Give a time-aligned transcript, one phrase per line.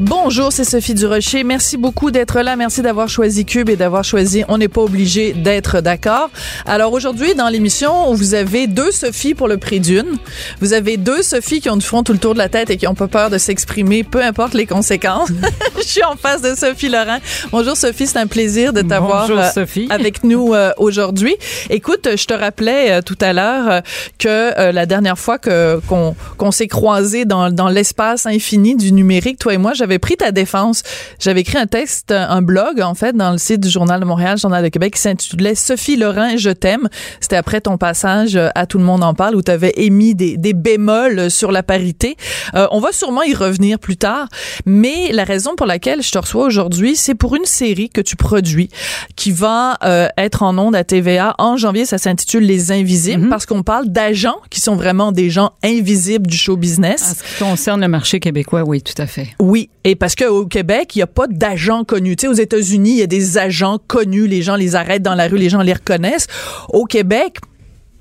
[0.00, 1.44] Bonjour, c'est Sophie Durocher.
[1.44, 2.56] Merci beaucoup d'être là.
[2.56, 6.30] Merci d'avoir choisi Cube et d'avoir choisi On n'est pas obligé d'être d'accord.
[6.64, 10.16] Alors aujourd'hui, dans l'émission, vous avez deux Sophie pour le prix d'une.
[10.62, 12.78] Vous avez deux Sophie qui ont du front tout le tour de la tête et
[12.78, 15.28] qui ont pas peur de s'exprimer, peu importe les conséquences.
[15.76, 17.18] Je suis en face de Sophie Laurent.
[17.52, 19.50] Bonjour Sophie, c'est un plaisir de t'avoir euh,
[19.90, 21.36] avec nous euh, aujourd'hui.
[21.68, 23.82] Écoute, je te rappelais euh, tout à l'heure
[24.18, 29.38] que la dernière fois que qu'on qu'on s'est croisés dans, dans l'espace infini du numérique,
[29.38, 30.82] toi et moi, j'avais pris ta défense.
[31.18, 34.38] J'avais écrit un texte, un blog, en fait, dans le site du Journal de Montréal,
[34.38, 36.88] Journal de Québec, qui s'intitulait Sophie Laurent, je t'aime.
[37.20, 40.36] C'était après ton passage à Tout le monde en parle, où tu avais émis des,
[40.36, 42.16] des, bémols sur la parité.
[42.54, 44.28] Euh, on va sûrement y revenir plus tard,
[44.66, 48.16] mais la raison pour laquelle je te reçois aujourd'hui, c'est pour une série que tu
[48.16, 48.68] produis,
[49.16, 51.86] qui va euh, être en ondes à TVA en janvier.
[51.86, 56.36] Ça s'intitule Les Invisibles, parce qu'on parle d'agents qui sont vraiment des gens invisibles du
[56.36, 57.02] show business.
[57.02, 59.28] En ce qui concerne le marché québécois, oui, tout à fait.
[59.38, 62.16] Oui, et parce qu'au Québec, il n'y a pas d'agents connus.
[62.16, 64.26] Tu sais, aux États-Unis, il y a des agents connus.
[64.26, 66.26] Les gens les arrêtent dans la rue, les gens les reconnaissent.
[66.68, 67.38] Au Québec,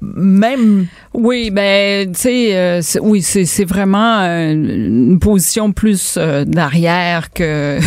[0.02, 7.34] même oui ben tu sais euh, oui c'est vraiment euh, une position plus euh, d'arrière
[7.34, 7.80] que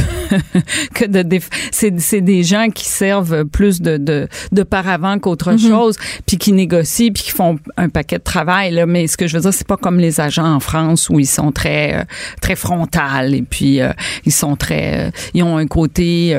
[0.94, 1.38] que de
[1.70, 5.68] c'est c'est des gens qui servent plus de de, de paravent qu'autre mm-hmm.
[5.68, 5.96] chose
[6.26, 9.36] puis qui négocient puis qui font un paquet de travail là mais ce que je
[9.36, 12.04] veux dire c'est pas comme les agents en France où ils sont très
[12.40, 13.78] très frontal et puis
[14.24, 16.36] ils sont très ils ont un côté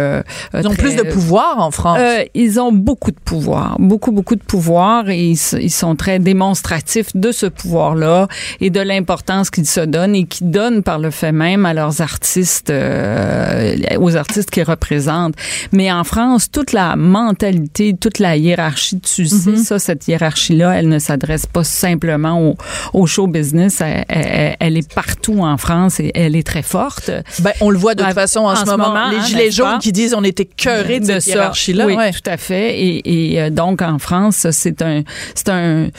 [0.53, 1.99] ils ont plus de pouvoir en France
[2.33, 6.72] ils ont beaucoup de pouvoir beaucoup beaucoup de pouvoir et ils, ils sont très démonstratifs
[7.15, 8.27] de ce pouvoir-là
[8.59, 12.01] et de l'importance qu'ils se donnent et qui donnent par le fait même à leurs
[12.01, 15.35] artistes, euh, aux artistes qu'ils représentent.
[15.71, 19.63] Mais en France, toute la mentalité, toute la hiérarchie, tu sais mm-hmm.
[19.63, 22.57] ça, cette hiérarchie-là, elle ne s'adresse pas simplement au,
[22.93, 23.81] au show business.
[23.81, 27.11] Elle, elle, est partout en France et elle est très forte.
[27.39, 29.09] Ben, on le voit de toute façon en, ce, moment.
[29.09, 31.85] les hein, gilets jaunes qui disent on était cœurés de, cette hiérarchie-là.
[31.85, 32.79] Oui, tout à fait.
[32.79, 35.03] Et, et euh, donc en France, c'est un,
[35.35, 35.89] c'est un,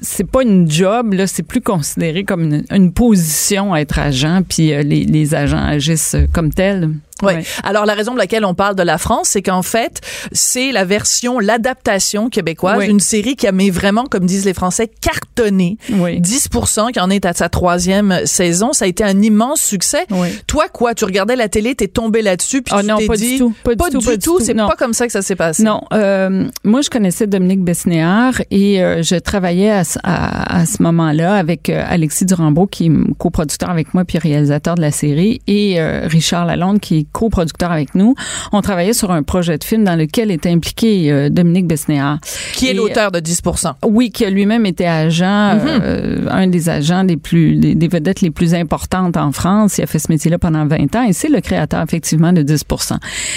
[0.00, 4.82] c'est pas une job là, c'est plus considéré comme une, position être agent, puis euh,
[4.82, 6.90] les agents agissent comme tels.
[7.22, 7.32] Oui.
[7.62, 10.00] Alors la raison pour laquelle on parle de la France, c'est qu'en fait,
[10.32, 14.90] c'est la version, l'adaptation québécoise, une série qui a mis vraiment, comme disent les Français,
[15.00, 15.78] cartonné.
[15.90, 16.20] Oui.
[16.20, 18.72] 10% qui en est à sa troisième saison.
[18.72, 20.06] Ça a été un immense succès.
[20.46, 23.32] Toi, quoi, tu regardais la télé, t'es tombé là-dessus, puis oh tu non, pas dit,
[23.32, 25.62] du tout, pas, du, tout, C'est pas comme ça que ça s'est passé.
[25.62, 30.82] Non, euh, moi je connaissais Dominique Besnéard et euh, je travaillais à, à, à ce
[30.82, 35.40] moment-là avec euh, Alexis Durambeau qui est coproducteur avec moi puis réalisateur de la série
[35.46, 38.14] et euh, Richard Lalonde qui est coproducteur avec nous.
[38.52, 42.18] On travaillait sur un projet de film dans lequel était impliqué euh, Dominique Besnéard.
[42.54, 45.80] Qui est l'auteur de 10% Oui, qui lui-même était agent, mm-hmm.
[45.82, 49.78] euh, un des agents les plus, des, vedettes les plus importantes en France.
[49.78, 52.64] Il a fait ce métier-là pendant 20 ans et c'est le créateur, effectivement, de 10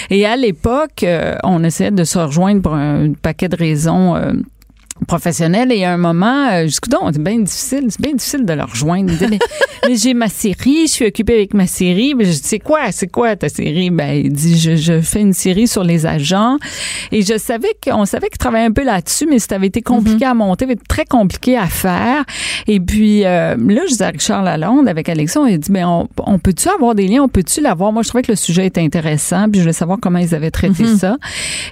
[0.10, 4.16] Et à l'époque, euh, on essayait de se rejoindre pour un paquet de raisons
[5.08, 9.14] professionnel et à un moment euh, c'est bien difficile c'est bien difficile de leur rejoindre.
[9.30, 12.16] Mais, j'ai ma série je suis occupée avec ma série.
[12.16, 13.90] Mais je dis c'est quoi c'est quoi ta série?
[13.90, 16.58] Ben il dit je, je, fais une série sur les agents.
[17.12, 20.26] Et je savais qu'on savait qu'il travaillait un peu là-dessus mais ça avait été compliqué
[20.26, 20.30] mm-hmm.
[20.30, 22.24] à monter avait très compliqué à faire.
[22.68, 26.08] Et puis euh, là je disais à Richard Lalonde avec Alexandre il dit mais on,
[26.20, 27.24] on peut-tu avoir des liens?
[27.24, 27.92] On peut-tu l'avoir?
[27.92, 30.52] Moi je trouvais que le sujet était intéressant puis je voulais savoir comment ils avaient
[30.52, 30.98] traité mm-hmm.
[30.98, 31.18] ça.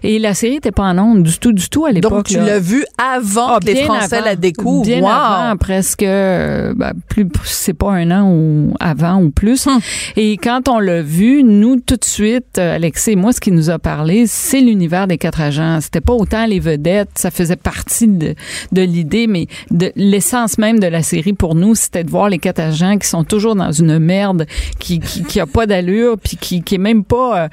[0.04, 2.38] Et la série était pas en ondes du tout du tout à l'époque donc tu
[2.38, 4.86] l'as vu à avant ah, que les Français la découvrent.
[4.86, 9.68] Bien avant, presque, euh, ben, plus, c'est pas un an ou avant ou plus.
[9.68, 9.80] Hum.
[10.16, 13.52] Et quand on l'a vu, nous, tout de suite, euh, Alexis et moi, ce qui
[13.52, 15.80] nous a parlé, c'est l'univers des quatre agents.
[15.82, 18.36] C'était pas autant les vedettes, ça faisait partie de,
[18.72, 22.40] de l'idée, mais de l'essence même de la série pour nous, c'était de voir les
[22.40, 24.46] quatre agents qui sont toujours dans une merde,
[24.80, 27.48] qui, qui, qui a pas d'allure, puis qui, qui est même pas, euh,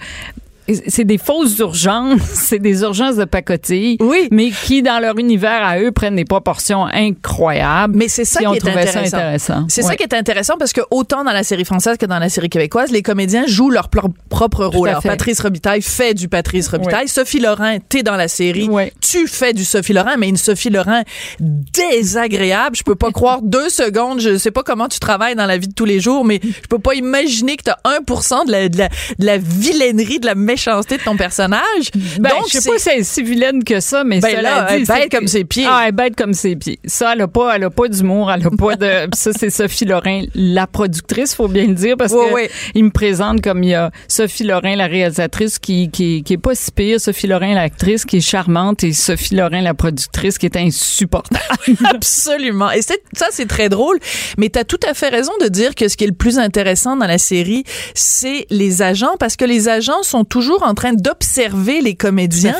[0.88, 4.28] c'est des fausses urgences, c'est des urgences de pacotille, Oui.
[4.30, 7.96] mais qui dans leur univers à eux prennent des proportions incroyables.
[7.96, 9.16] Mais c'est ça qui on est ça intéressant.
[9.16, 9.66] intéressant.
[9.68, 12.28] C'est ça qui est intéressant parce que autant dans la série française que dans la
[12.28, 14.88] série québécoise, les comédiens jouent leur propre rôle.
[14.88, 15.02] Alors.
[15.02, 18.92] Patrice Robitaille fait du Patrice Robitaille, Sophie Lorin, t'es dans la série, Ouais.
[19.00, 21.02] tu fais du Sophie Lorin, mais une Sophie Lorin
[21.40, 22.76] désagréable.
[22.76, 24.20] Je peux pas croire deux secondes.
[24.20, 26.66] Je sais pas comment tu travailles dans la vie de tous les jours, mais je
[26.68, 30.34] peux pas imaginer que t'as 1% de la, de la, de la vilainerie, de la
[30.34, 31.90] méchanceté de ton personnage.
[32.18, 34.42] Ben, Donc, je sais pas si elle est si vilaine que ça, mais Ben cela
[34.42, 35.66] là, dit, elle est bête que- comme ses pieds.
[35.68, 36.78] Ah, elle est bête comme ses pieds.
[36.84, 39.08] Ça, elle a pas, elle a pas d'humour, elle a pas de.
[39.14, 42.90] Ça, c'est Sophie Lorrain, la productrice, faut bien le dire, parce Ouais, que il me
[42.90, 46.70] présente comme il y a Sophie Lorrain, la réalisatrice, qui, qui, qui est pas si
[46.72, 51.40] pire, Sophie Lorrain, l'actrice, qui est charmante, et Sophie Lorrain, la productrice, qui est insupportable.
[51.84, 52.70] Absolument.
[52.70, 52.94] Et ça,
[53.30, 53.98] c'est très drôle.
[54.38, 56.38] Mais tu as tout à fait raison de dire que ce qui est le plus
[56.38, 57.64] intéressant dans la série,
[57.94, 62.54] c'est les agents, parce que les agents sont toujours en train d'observer les comédiens.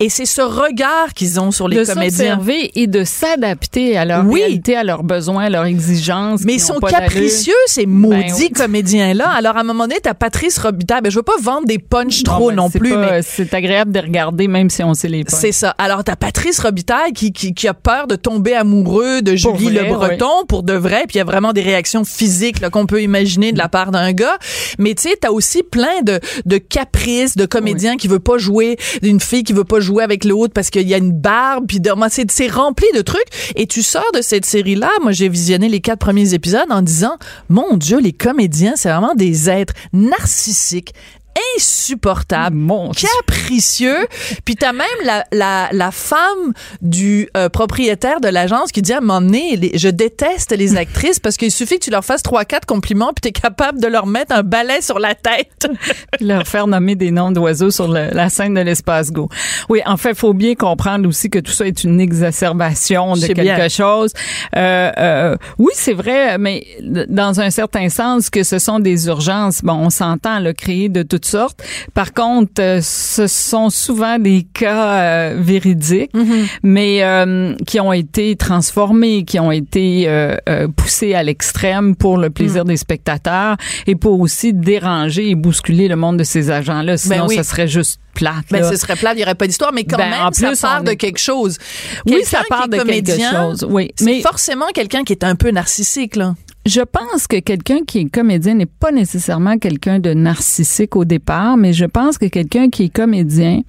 [0.00, 2.10] Et c'est ce regard qu'ils ont sur les de comédiens.
[2.36, 4.40] s'observer et de s'adapter à leur Oui.
[4.40, 6.42] réalité, à leurs besoins, à leurs exigences.
[6.44, 8.50] Mais ils sont capricieux, ces maudits Ben oui.
[8.54, 9.28] comédiens-là.
[9.30, 11.00] Alors, à un moment donné, t'as Patrice Robitaille.
[11.02, 13.92] Ben, je veux pas vendre des punchs trop ben, non plus, pas- mais C'est agréable
[13.92, 15.38] de regarder, même si on sait les points.
[15.38, 15.74] C'est ça.
[15.78, 19.82] Alors, t'as Patrice Robitaille qui, qui, qui a peur de tomber amoureux de Julie vrai,
[19.88, 22.86] Le Breton pour de vrai, puis il y a vraiment des réactions physiques là, qu'on
[22.86, 24.36] peut imaginer de la part d'un gars.
[24.78, 26.58] Mais tu sais, t'as aussi plein de, de
[27.36, 30.70] de comédiens qui veut pas jouer, d'une fille qui veut pas jouer avec l'autre parce
[30.70, 33.26] qu'il y a une barbe, puis de- moi, c'est c'est rempli de trucs.
[33.56, 37.16] Et tu sors de cette série-là, moi j'ai visionné les quatre premiers épisodes en disant,
[37.48, 40.92] mon Dieu, les comédiens, c'est vraiment des êtres narcissiques
[42.52, 43.08] Mon Dieu.
[43.26, 43.96] capricieux.
[44.44, 48.98] Puis t'as même la, la, la femme du euh, propriétaire de l'agence qui dit à
[48.98, 52.22] un moment donné, les- je déteste les actrices parce qu'il suffit que tu leur fasses
[52.22, 55.68] trois, quatre compliments puis t'es capable de leur mettre un balai sur la tête.
[56.20, 59.28] leur faire nommer des noms d'oiseaux sur le- la scène de l'espace Go.
[59.68, 63.40] Oui, en fait, faut bien comprendre aussi que tout ça est une exacerbation de quelque
[63.42, 63.68] bien.
[63.68, 64.12] chose.
[64.56, 69.60] Euh, euh, oui, c'est vrai, mais dans un certain sens que ce sont des urgences.
[69.62, 71.62] Bon, on s'entend le créer de toutes sortes.
[71.94, 76.46] Par contre, euh, ce sont souvent des cas euh, véridiques, Mm-hmm.
[76.62, 80.36] mais euh, qui ont été transformés, qui ont été euh,
[80.76, 82.32] poussés à l'extrême pour le Mm.
[82.32, 86.96] plaisir des spectateurs et pour aussi déranger et bousculer le monde de ces agents-là.
[86.96, 87.36] Sinon, Ben oui.
[87.36, 88.44] ça serait juste plate.
[88.50, 88.70] Ben, là.
[88.70, 90.82] ce serait plat, il n'y aurait pas d'histoire, mais quand Ben, même, en ça part
[90.82, 91.56] de quelque chose.
[92.06, 93.66] Oui, ça part de quelque chose.
[93.68, 96.34] Oui, C'est mais forcément quelqu'un qui est un peu narcissique, là.
[96.64, 101.56] Je pense que quelqu'un qui est comédien n'est pas nécessairement quelqu'un de narcissique au départ,
[101.56, 103.62] mais je pense que quelqu'un qui est comédien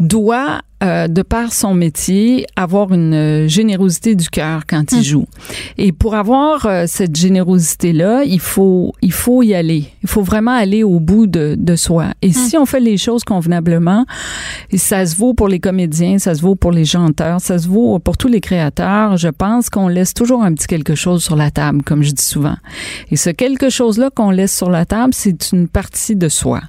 [0.00, 5.26] doit, euh, de par son métier, avoir une euh, générosité du cœur quand il joue.
[5.76, 9.86] Et pour avoir euh, cette générosité-là, il faut, il faut y aller.
[10.02, 12.08] Il faut vraiment aller au bout de, de soi.
[12.22, 14.06] Et si on fait les choses convenablement,
[14.76, 17.98] ça se vaut pour les comédiens, ça se vaut pour les chanteurs, ça se vaut
[17.98, 19.16] pour tous les créateurs.
[19.16, 22.22] Je pense qu'on laisse toujours un petit quelque chose sur la table, comme je dis
[22.22, 22.56] souvent.
[23.10, 26.60] Et ce quelque chose-là qu'on laisse sur la table, c'est une partie de soi.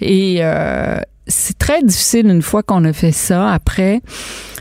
[0.00, 4.00] Et euh, c'est très difficile une fois qu'on a fait ça après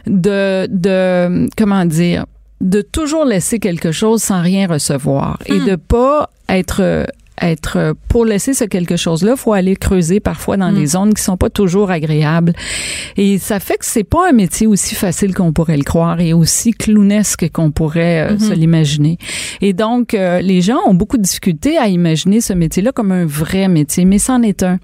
[0.07, 2.25] de de comment dire
[2.62, 7.06] de toujours laisser quelque chose sans rien recevoir et de pas être
[7.42, 11.38] être pour laisser ce quelque chose-là, faut aller creuser parfois dans des zones qui sont
[11.38, 12.54] pas toujours agréables.
[13.18, 16.34] Et ça fait que c'est pas un métier aussi facile qu'on pourrait le croire et
[16.34, 19.18] aussi clownesque qu'on pourrait euh, se l'imaginer.
[19.62, 23.26] Et donc euh, les gens ont beaucoup de difficultés à imaginer ce métier-là comme un
[23.26, 24.80] vrai métier, mais c'en est un.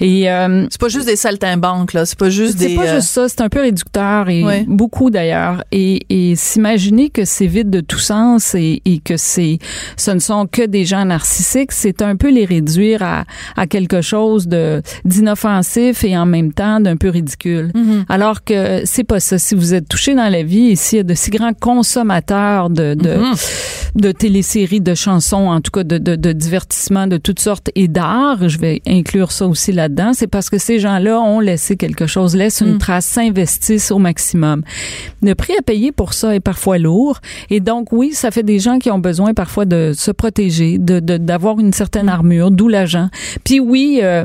[0.00, 2.06] Et euh, C'est pas juste des saltimbanques, là.
[2.06, 2.74] C'est pas juste c'est des.
[2.76, 4.64] pas euh, juste ça, c'est un peu réducteur et Ouais.
[4.68, 5.64] beaucoup d'ailleurs.
[5.72, 9.58] Et, et s'imaginer que c'est vide de tout sens et, et que c'est,
[9.96, 13.24] ce ne sont que des gens narcissiques, c'est un peu les réduire à,
[13.56, 17.70] à quelque chose de d'inoffensif et en même temps d'un peu ridicule.
[17.74, 18.04] Mm-hmm.
[18.08, 19.38] Alors que c'est pas ça.
[19.38, 22.94] Si vous êtes touché dans la vie s'il y a de si grands consommateurs de
[22.94, 23.83] de, Mm-hmm.
[23.94, 27.86] De téléséries, de chansons, en tout cas de, de, de divertissements de toutes sortes et
[27.86, 32.06] d'art, je vais inclure ça aussi là-dedans, c'est parce que ces gens-là ont laissé quelque
[32.06, 32.66] chose, laissent Mm.
[32.68, 34.62] une trace, s'investissent au maximum.
[35.22, 37.20] Le prix à payer pour ça est parfois lourd
[37.50, 40.98] et donc oui, ça fait des gens qui ont besoin parfois de se protéger, de
[41.00, 43.08] de- d'avoir une certaine armure, d'où l'agent.
[43.44, 44.24] Puis oui, euh,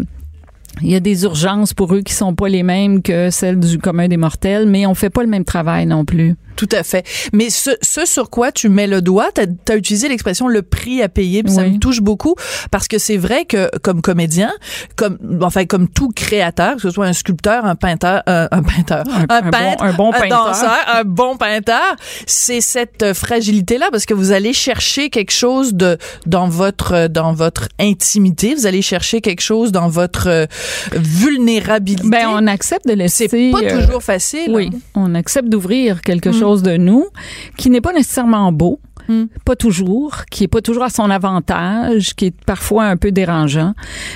[0.81, 3.77] il y a des urgences pour eux qui sont pas les mêmes que celles du
[3.79, 6.35] commun des mortels, mais on fait pas le même travail non plus.
[6.59, 7.05] Tout à fait.
[7.31, 11.01] Mais ce, ce sur quoi tu mets le doigt, tu as, utilisé l'expression le prix
[11.01, 12.35] à payer, puis ça me touche beaucoup
[12.69, 14.51] parce que c'est vrai que comme comédien,
[14.97, 19.05] comme enfin comme tout créateur, que ce soit un sculpteur, un peinteur, euh, un peinteur,
[19.07, 20.27] Un- un bon- peintre, un bon peintre.
[20.27, 21.95] danseur, un bon peinteur,
[22.27, 27.31] c'est cette fragilité là parce que vous allez chercher quelque chose de dans votre dans
[27.31, 30.45] votre intimité, vous allez chercher quelque chose dans votre euh,
[30.93, 32.09] vulnérabilité.
[32.09, 33.27] Ben, on accepte de laisser.
[33.29, 34.49] c'est pas euh, toujours facile.
[34.53, 34.79] Oui, hein.
[34.95, 37.07] on accepte d'ouvrir quelque chose de nous
[37.57, 38.79] qui n'est pas nécessairement beau.
[39.09, 39.25] Mm.
[39.43, 43.73] Pas toujours, qui est pas toujours à son avantage, qui est parfois un peu dérangeant.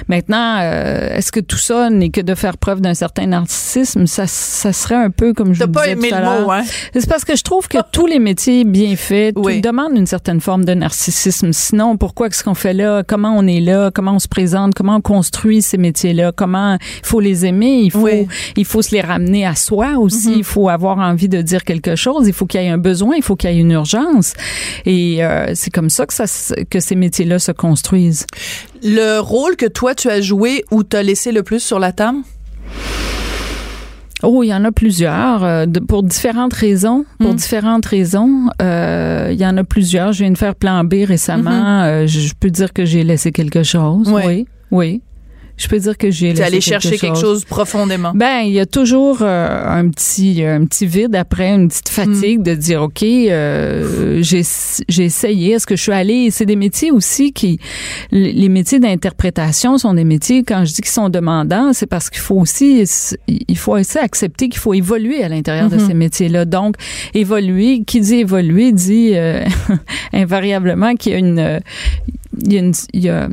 [0.08, 4.06] Maintenant, euh, est-ce que tout ça n'est que de faire preuve d'un certain narcissisme?
[4.06, 6.32] Ça, ça serait un peu comme je vous pas disais aimé tout à le mot,
[6.32, 6.52] l'heure.
[6.52, 6.64] hein?
[6.94, 9.62] C'est parce que je trouve que tous les métiers bien faits Oui.
[9.62, 11.52] demandent une certaine forme de narcissisme.
[11.54, 13.04] Sinon, pourquoi est-ce qu'on fait là?
[13.08, 13.90] Comment on est là?
[13.94, 14.76] Comment on se présente?
[14.76, 16.32] Comment on construit ces métiers-là?
[16.36, 17.82] Comment il faut les aimer?
[17.84, 18.28] Il faut Oui.
[18.58, 20.30] il faut se les ramener à soi aussi.
[20.30, 20.36] Mhm.
[20.38, 22.28] Il faut avoir envie de dire quelque chose.
[22.28, 23.16] Il faut qu'il y ait un besoin.
[23.16, 24.34] Il faut qu'il y ait une urgence.
[24.86, 26.26] Et euh, c'est comme ça que ça
[26.70, 28.26] que ces métiers-là se construisent.
[28.84, 32.18] Le rôle que toi tu as joué ou t'as laissé le plus sur la table?
[34.26, 37.04] Oh, il y en a plusieurs euh, de- pour différentes raisons.
[37.20, 37.36] Pour Mm.
[37.36, 40.14] différentes raisons, euh, il y en a plusieurs.
[40.14, 41.84] Je viens de faire Plan B récemment.
[41.84, 44.10] Euh, je, je peux dire que j'ai laissé quelque chose.
[44.10, 45.02] Oui, oui.
[45.56, 48.12] Je peux dire que j'ai allé chercher quelque chose profondément.
[48.16, 52.40] Ben, il y a toujours euh, un petit un petit vide après, une petite fatigue
[52.40, 52.44] Mm.
[52.44, 54.42] de dire OK, euh, j'ai
[54.90, 56.32] j'ai essayé, est-ce que je suis allée?
[56.32, 57.60] C'est des métiers aussi qui
[58.12, 62.22] les métiers d'interprétation sont des métiers quand je dis qu'ils sont demandants, c'est parce qu'il
[62.22, 62.84] faut aussi
[63.28, 65.88] il faut aussi accepter qu'il faut évoluer à l'intérieur de Mhm.
[65.88, 66.46] ces métiers-là.
[66.46, 66.76] Donc
[67.14, 69.44] évoluer, qui dit évoluer dit euh,
[70.14, 71.60] invariablement qu'il y a une euh,
[72.46, 73.28] il y a, une, il y a euh,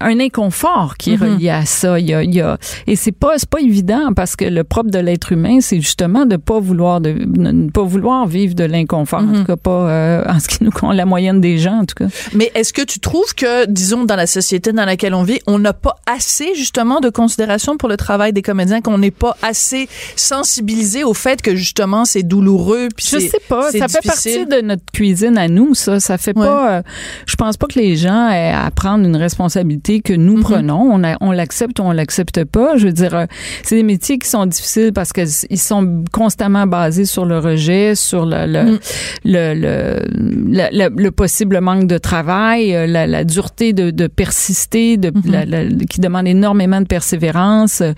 [0.00, 1.34] un inconfort qui est Mhm.
[1.34, 1.98] relié à ça.
[2.00, 2.56] Il y a, il y a,
[2.86, 6.24] et c'est pas c'est pas évident parce que le propre de l'être humain, c'est justement
[6.26, 9.20] de pas vouloir de ne pas vouloir vivre de l'inconfort.
[9.20, 9.36] En Mhm.
[9.40, 11.80] tout cas, pas euh, en ce qui nous concerne la moyenne des gens.
[11.80, 15.14] En tout cas, Mais est-ce que tu trouves que, disons, dans la société dans laquelle
[15.14, 18.98] on vit, on n'a pas assez justement de considération pour le travail des comédiens, qu'on
[18.98, 23.70] n'est pas assez sensibilisé au fait que justement c'est douloureux puis je sais pas.
[23.72, 25.74] Ça fait partie de notre cuisine à nous.
[25.74, 26.46] Ça, ça fait Ouais.
[26.46, 26.76] pas.
[26.78, 26.82] euh,
[27.26, 29.65] je pense pas que les gens aient à prendre une responsabilité
[30.02, 30.42] que nous Mhm.
[30.42, 30.80] prenons.
[30.92, 32.76] On, a- on l'accepte ou on l'accepte pas.
[32.76, 33.26] Je veux dire, euh,
[33.62, 37.38] c'est des métiers qui sont difficiles parce que s- ils sont constamment basés sur le
[37.38, 38.78] rejet, sur le le, Mm.
[39.24, 44.06] le, le, le- le- le possible manque de travail, euh, la, la dureté de, de
[44.06, 45.22] persister, de, Mhm.
[45.32, 47.92] la- la- qui demande énormément de persévérance, euh,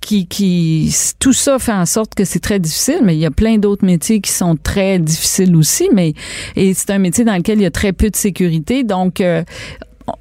[0.00, 3.00] qui, qui tout ça fait en sorte que c'est très difficile.
[3.04, 5.88] Mais il y a plein d'autres métiers qui sont très difficiles aussi.
[5.92, 6.14] Mais
[6.56, 8.84] et c'est un métier dans lequel il y a très peu de sécurité.
[8.84, 9.42] Donc euh,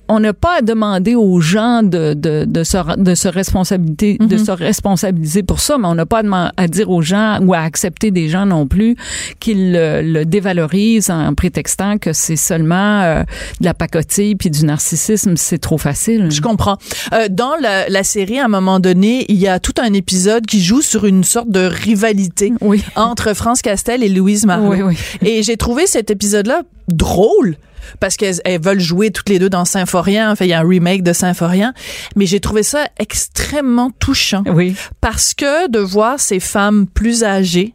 [0.08, 4.38] on n'a pas à demander aux gens de, de, de, se, de, se responsabiliser, de
[4.38, 4.46] Mhm.
[4.46, 6.22] se responsabiliser pour ça, mais on n'a pas
[6.58, 8.96] à, dire aux gens ou à accepter des gens non plus
[9.40, 13.24] qu'ils le, le dévalorisent en prétextant que c'est seulement euh,
[13.60, 16.32] de la pacotille puis du narcissisme, c'est trop facile.
[16.32, 16.78] Je comprends.
[17.13, 20.46] Euh, dans la, la série, à un moment donné, il y a tout un épisode
[20.46, 22.84] qui joue sur une sorte de rivalité Oui.
[22.96, 24.70] entre France Castel et Louise Marlowe.
[24.70, 25.28] Oui, oui.
[25.28, 27.56] Et j'ai trouvé cet épisode-là drôle
[28.00, 30.32] parce qu'elles elles veulent jouer toutes les deux dans Symphorien.
[30.32, 31.74] Enfin, il y a un remake de Symphorien.
[32.16, 34.75] Mais j'ai trouvé ça extrêmement touchant Oui.
[35.02, 37.74] parce que de voir ces femmes plus âgées,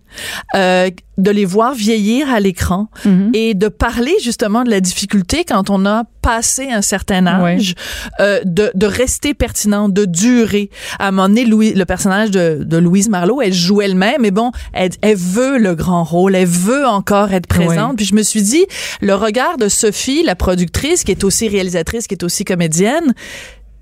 [0.54, 3.30] euh, de les voir vieillir à l'écran Mhm.
[3.34, 7.74] et de parler justement de la difficulté quand on a passé un certain âge,
[8.20, 10.70] euh, de, de rester pertinent, de durer.
[11.00, 14.30] À un moment donné, Louis, le personnage de, de Louise Marlowe, elle joue elle-même, mais
[14.30, 17.96] bon, elle, elle veut le grand rôle, elle veut encore être présente.
[17.96, 18.64] Puis je me suis dit,
[19.00, 23.14] le regard de Sophie, la productrice, qui est aussi réalisatrice, qui est aussi comédienne,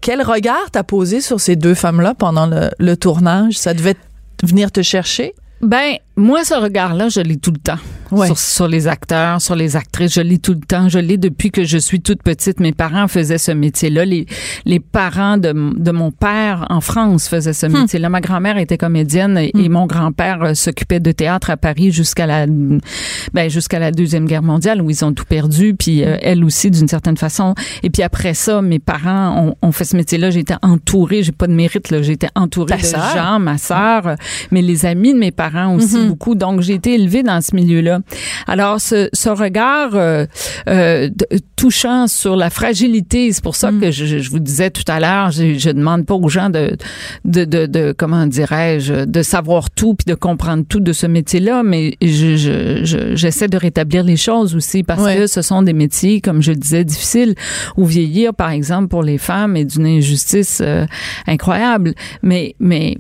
[0.01, 3.59] quel regard t'as posé sur ces deux femmes-là pendant le, le tournage?
[3.59, 3.97] Ça devait
[4.43, 5.35] venir te chercher?
[5.67, 7.79] Ben, moi, ce regard-là, je l'ai tout le temps.
[8.17, 8.27] Ouais.
[8.27, 10.89] Sur, sur les acteurs, sur les actrices, je l'ai tout le temps.
[10.89, 12.61] Je l'ai depuis que je suis toute petite.
[12.61, 14.05] Mes parents faisaient ce métier-là.
[14.05, 14.27] Les,
[14.65, 18.09] les parents de, de mon père en France faisaient ce métier-là.
[18.09, 22.27] Ma grand-mère était comédienne et, et mon grand-père euh, s'occupait de théâtre à Paris jusqu'à
[22.27, 25.75] la, ben, jusqu'à la Deuxième Guerre mondiale où ils ont tout perdu.
[25.75, 27.55] Puis euh, elle aussi, d'une certaine façon.
[27.83, 30.31] Et puis après ça, mes parents ont, ont fait ce métier-là.
[30.31, 31.23] J'étais entourée.
[31.23, 32.03] J'ai pas de mérite, là.
[32.03, 34.17] J'étais entourée Ta de gens, ma sœur,
[34.51, 36.35] mais les amis de mes parents aussi beaucoup.
[36.35, 38.01] Donc j'ai été élevée dans ce milieu-là.
[38.47, 40.27] Alors ce, ce regard euh,
[40.69, 41.09] euh,
[41.57, 43.81] touchant sur la fragilité, c'est pour ça Mhm.
[43.81, 46.77] que je, je vous disais tout à l'heure, je, je demande pas aux gens de
[47.25, 51.63] de, de, de comment dirais-je de savoir tout puis de comprendre tout de ce métier-là,
[51.63, 55.17] mais je, je, je- j'essaie de rétablir les choses aussi parce Ouais.
[55.17, 57.35] que ce sont des métiers, comme je le disais, difficiles
[57.77, 60.87] où vieillir, par exemple, pour les femmes est d'une injustice euh,
[61.27, 61.95] incroyable.
[62.23, 62.97] Mais mais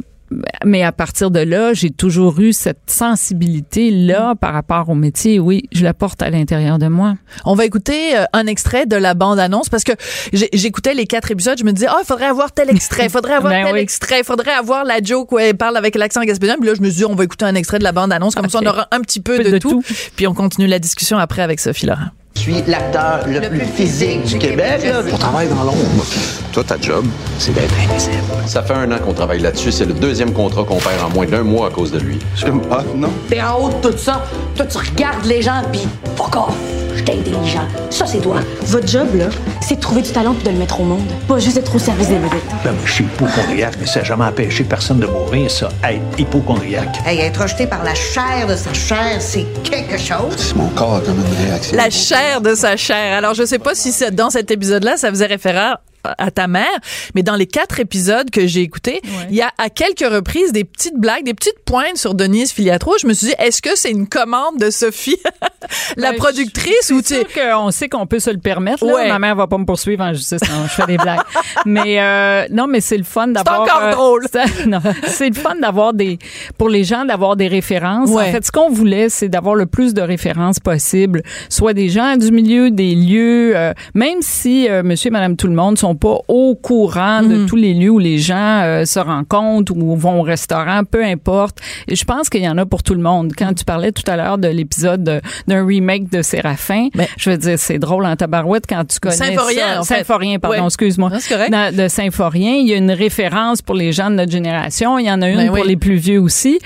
[0.64, 5.38] mais à partir de là, j'ai toujours eu cette sensibilité-là par rapport au métier.
[5.38, 7.14] Oui, je la porte à l'intérieur de moi.
[7.44, 9.92] On va écouter euh, un extrait de la bande-annonce parce que
[10.32, 13.34] j'écoutais les quatre épisodes, je me disais, oh, il faudrait avoir tel extrait, il faudrait
[13.34, 13.80] avoir Ben tel oui.
[13.80, 16.56] extrait, il faudrait avoir la joke où elle parle avec l'accent gaspésien.
[16.58, 18.48] Puis là, je me suis dit, on va écouter un extrait de la bande-annonce, comme
[18.48, 19.70] ça, on aura un petit peu Peu de, de tout.
[19.70, 19.82] tout.
[20.16, 22.08] Puis on continue la discussion après avec Sophie Laurent.
[22.36, 24.82] Je suis l'acteur le, plus physique du Québec.
[25.10, 26.04] On travaille dans l'ombre.
[26.52, 27.06] Toi, ta job,
[27.38, 28.22] c'est d'être invisible.
[28.44, 29.72] Ça fait un an qu'on travaille là-dessus.
[29.72, 32.18] C'est le deuxième contrat qu'on perd en moins d'un mois à cause de lui.
[32.36, 33.08] Je ah, non.
[33.30, 34.22] T'es en haut de tout ça.
[34.54, 36.85] Toi, tu regardes les gens, puis fuck off.
[36.96, 37.66] Je suis intelligent.
[37.90, 38.36] Ça, c'est toi.
[38.62, 39.26] Votre job, là,
[39.60, 41.02] c'est de trouver du talent puis de le mettre au monde.
[41.28, 42.42] Pas juste être au service des vedettes.
[42.64, 46.00] Ben, moi, je suis hypochondriaque, mais ça n'a jamais empêché personne de mourir, ça, être
[46.18, 46.98] hypochondriaque.
[47.06, 50.54] Hey, être rejeté par la chair de sa chair, c'est quelque chose.
[50.56, 51.76] Mon corps a comme une réaction.
[51.76, 53.18] La chair de sa chair.
[53.18, 55.76] Alors, je sais pas si c'est- dans cet épisode-là, ça faisait référence
[56.18, 56.64] à ta mère,
[57.14, 60.64] mais dans les quatre épisodes que j'ai écoutés, il y a à quelques reprises des
[60.64, 62.94] petites blagues, des petites pointes sur Denise Filiatro.
[63.00, 65.18] Je me suis dit, est-ce que c'est une commande de Sophie,
[65.96, 68.84] la Ben, productrice, ou tu C'est qu'on sait qu'on peut se le permettre.
[68.84, 68.94] Là.
[68.94, 69.08] Ouais.
[69.08, 70.40] Ma mère va pas me poursuivre en justice.
[70.42, 71.20] Non, je fais des blagues.
[71.66, 73.62] mais euh, non, mais c'est le fun d'avoir.
[73.62, 74.26] encore euh, drôle.
[75.06, 76.18] c'est le fun d'avoir des
[76.58, 78.10] pour les gens d'avoir des références.
[78.10, 78.28] Ouais.
[78.28, 82.16] En fait, ce qu'on voulait, c'est d'avoir le plus de références possible, soit des gens
[82.16, 85.95] du milieu, des lieux, euh, même si euh, Monsieur et Madame tout le monde sont
[85.96, 90.20] pas au courant de tous les lieux où les gens euh, se rencontrent ou vont
[90.20, 91.58] au restaurant, peu importe.
[91.88, 93.32] Et je pense qu'il y en a pour tout le monde.
[93.36, 97.30] Quand tu parlais tout à l'heure de l'épisode de- d'un remake de Séraphin, Mais- je
[97.30, 99.80] veux dire, c'est drôle en tabarouette quand tu connais Symphorien, ça.
[99.80, 99.94] en fait.
[99.98, 101.10] Symphorien, pardon, excuse-moi.
[101.10, 104.98] De Symphorien, il y a une référence pour les gens de notre génération.
[104.98, 105.68] Il y en a une Ben pour oui.
[105.68, 106.58] les plus vieux aussi.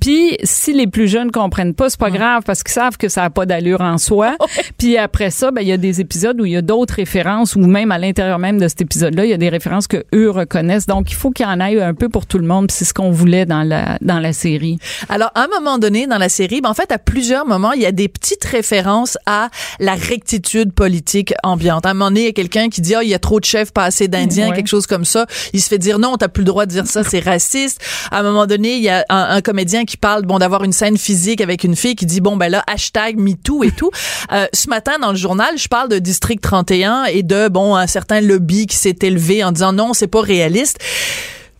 [0.00, 3.24] Puis, si les plus jeunes comprennent pas, c'est pas grave parce qu'ils savent que ça
[3.24, 4.36] a pas d'allure en soi.
[4.78, 7.56] Puis après ça, ben, il y a des épisodes où il y a d'autres références
[7.56, 10.30] ou même à l'intérieur même de cet épisode-là, il y a des références que eux
[10.30, 10.86] reconnaissent.
[10.86, 12.70] Donc, il faut qu'il y en ait un peu pour tout le monde.
[12.70, 14.78] C'est ce qu'on voulait dans la, dans la série.
[15.08, 17.82] Alors, à un moment donné dans la série, ben, en fait, à plusieurs moments, il
[17.82, 19.48] y a des petites références à
[19.80, 21.86] la rectitude politique ambiante.
[21.86, 23.40] À un moment donné, il y a quelqu'un qui dit, ah, il y a trop
[23.40, 24.56] de chefs, pas assez d'Indiens, Ouais.
[24.56, 25.26] quelque chose comme ça.
[25.52, 27.80] Il se fait dire, non, t'as plus le droit de dire ça, c'est raciste.
[28.12, 30.72] À un moment donné, il y a un, un comédien qui parle, bon, d'avoir une
[30.72, 33.90] scène physique avec une fille qui dit, bon, ben là, hashtag MeToo et tout.
[34.32, 37.86] Euh, ce matin, dans le journal, je parle de District 31 et de, bon, un
[37.86, 40.78] certain lobby qui s'est élevé en disant, non, c'est pas réaliste.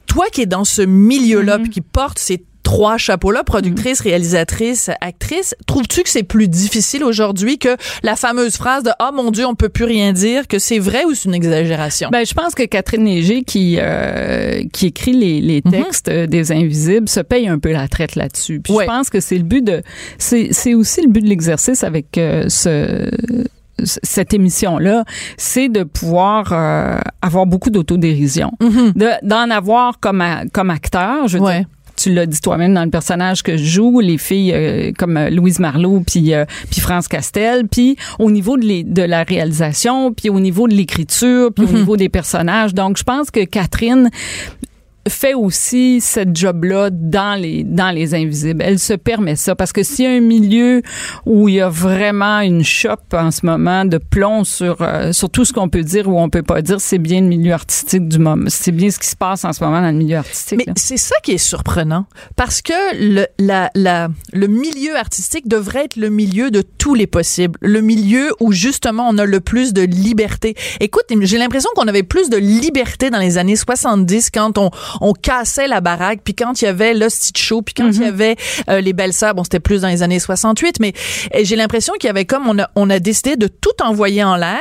[0.06, 5.54] Toi qui es dans ce milieu-là, puis qui porte ces trois chapeaux-là, productrice, réalisatrice, actrice,
[5.66, 9.54] trouves-tu que c'est plus difficile aujourd'hui que la fameuse phrase de ah mon Dieu, on
[9.54, 12.10] peut plus rien dire, que c'est vrai ou c'est une exagération?
[12.12, 16.52] Ben, je pense que Catherine Léger, qui euh, qui écrit les, les textes euh, des
[16.52, 18.60] Invisibles, se paye un peu la traite là-dessus.
[18.60, 18.84] Puis Ouais.
[18.84, 19.82] je pense que c'est le but de,
[20.18, 23.08] c'est aussi le but de l'exercice avec euh, ce
[23.84, 25.04] cette émission-là,
[25.36, 30.20] c'est de pouvoir euh, avoir beaucoup d'autodérision, de d'en avoir comme
[30.70, 31.28] acteur.
[31.28, 31.58] Je veux Ouais.
[31.60, 35.16] dire, tu l'as dit toi-même dans le personnage que je joue, les filles euh, comme
[35.16, 39.24] euh, Louise Marlowe puis euh, puis France Castel, puis au niveau de, les, de la
[39.24, 42.72] réalisation, puis au niveau de l'écriture, puis au niveau des personnages.
[42.72, 44.10] Donc je pense que Catherine
[45.08, 48.62] fait aussi cette job-là dans les dans les invisibles.
[48.64, 50.82] Elle se permet ça parce que s'il y a un milieu
[51.26, 55.30] où il y a vraiment une chope en ce moment de plomb sur euh, sur
[55.30, 58.08] tout ce qu'on peut dire ou on peut pas dire, c'est bien le milieu artistique
[58.08, 58.48] du moment.
[58.48, 60.62] C'est bien ce qui se passe en ce moment dans le milieu artistique.
[60.66, 65.84] Mais c'est ça qui est surprenant parce que le, la, la, le milieu artistique devrait
[65.84, 69.72] être le milieu de tous les possibles, le milieu où justement on a le plus
[69.72, 70.54] de liberté.
[70.80, 75.12] Écoute, j'ai l'impression qu'on avait plus de liberté dans les années 70 quand on, on
[75.12, 78.04] cassait la baraque, puis quand il y avait l'hostie de show, puis quand il y
[78.04, 78.36] avait
[78.70, 80.92] euh, les belles sœurs, bon c'était plus dans les années 68, mais
[81.34, 84.24] euh, j'ai l'impression qu'il y avait comme on a, on a décidé de tout envoyer
[84.24, 84.60] en l'air,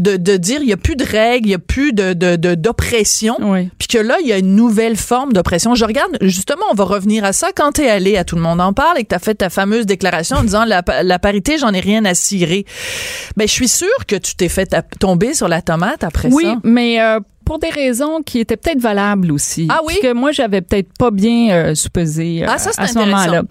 [0.00, 2.36] de, de dire il y a plus de règles, il y a plus de de-
[2.36, 3.68] de- d'oppression, Oui.
[3.78, 5.74] puis que là, il y a une nouvelle forme d'oppression.
[5.74, 7.48] Je regarde, justement, on va revenir à ça.
[7.54, 9.86] Quand t'es allé à Tout le monde en parle et que t'as fait ta fameuse
[9.86, 12.64] déclaration en disant la, la parité, j'en ai rien à cirer.
[13.36, 16.56] Ben, je suis sûre que tu t'es fait tomber sur la tomate après Oui, ça.
[16.64, 17.18] mais euh,
[17.50, 19.66] pour des raisons qui étaient peut-être valables aussi.
[19.70, 19.94] Ah oui?
[20.00, 23.42] Que moi, j'avais peut-être pas bien euh, supposé euh, Ah, ça, à ce moment-là.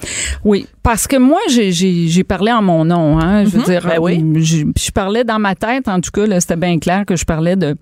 [0.45, 3.19] Oui, parce que moi, j'ai- parlé en mon nom.
[3.19, 4.23] Hein, je veux dire, ben oui.
[4.41, 7.25] je, je parlais dans ma tête, en tout cas, là, c'était bien clair que je
[7.25, 7.75] parlais de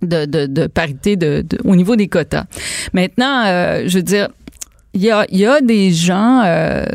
[0.00, 2.44] de, de, de parité de, de- au niveau des quotas.
[2.94, 4.28] Maintenant, euh, je veux dire,
[4.94, 6.40] il y a, il y a des gens...
[6.46, 6.86] euh,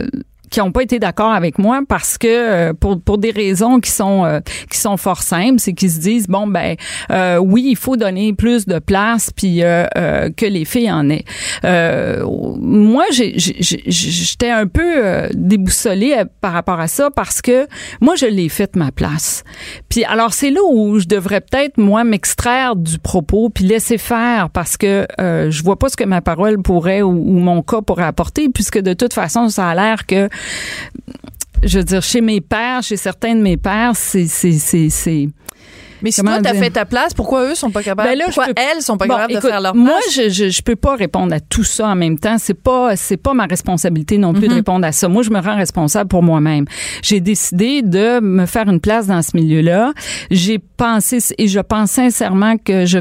[0.50, 3.92] qui ont pas été d'accord avec moi parce que euh, pour pour des raisons qui
[3.92, 6.76] sont euh, qui sont fort simples, c'est qu'ils se disent bon ben
[7.12, 11.26] euh, oui il faut donner plus de place puis que les filles en aient.
[11.64, 17.68] moi j'étais un peu déboussolée par rapport à ça parce que
[18.02, 19.44] moi je l'ai fait ma place.
[19.90, 24.50] Puis alors c'est là où je devrais peut-être moi m'extraire du propos puis laisser faire
[24.50, 28.06] parce que je vois pas ce que ma parole pourrait ou, ou mon cas pourrait
[28.06, 30.30] apporter puisque de toute façon ça a l'air que
[31.64, 34.26] je veux dire, chez mes pères, chez certains de mes pères, c'est,
[36.02, 38.10] mais si toi, t'as fait ta place, pourquoi eux sont pas capables?
[38.10, 39.84] Ben là, pourquoi elles sont pas capables de faire leur place?
[39.84, 42.38] Moi, je, je, je, peux pas répondre à tout ça en même temps.
[42.38, 44.54] C'est pas, c'est pas ma responsabilité non plus de mhm.
[44.54, 45.08] répondre à ça.
[45.08, 46.66] Moi, je me rends responsable pour moi-même.
[47.02, 49.94] J'ai décidé de me faire une place dans ce milieu-là.
[50.30, 53.00] J'ai pensé, et je pense sincèrement que je,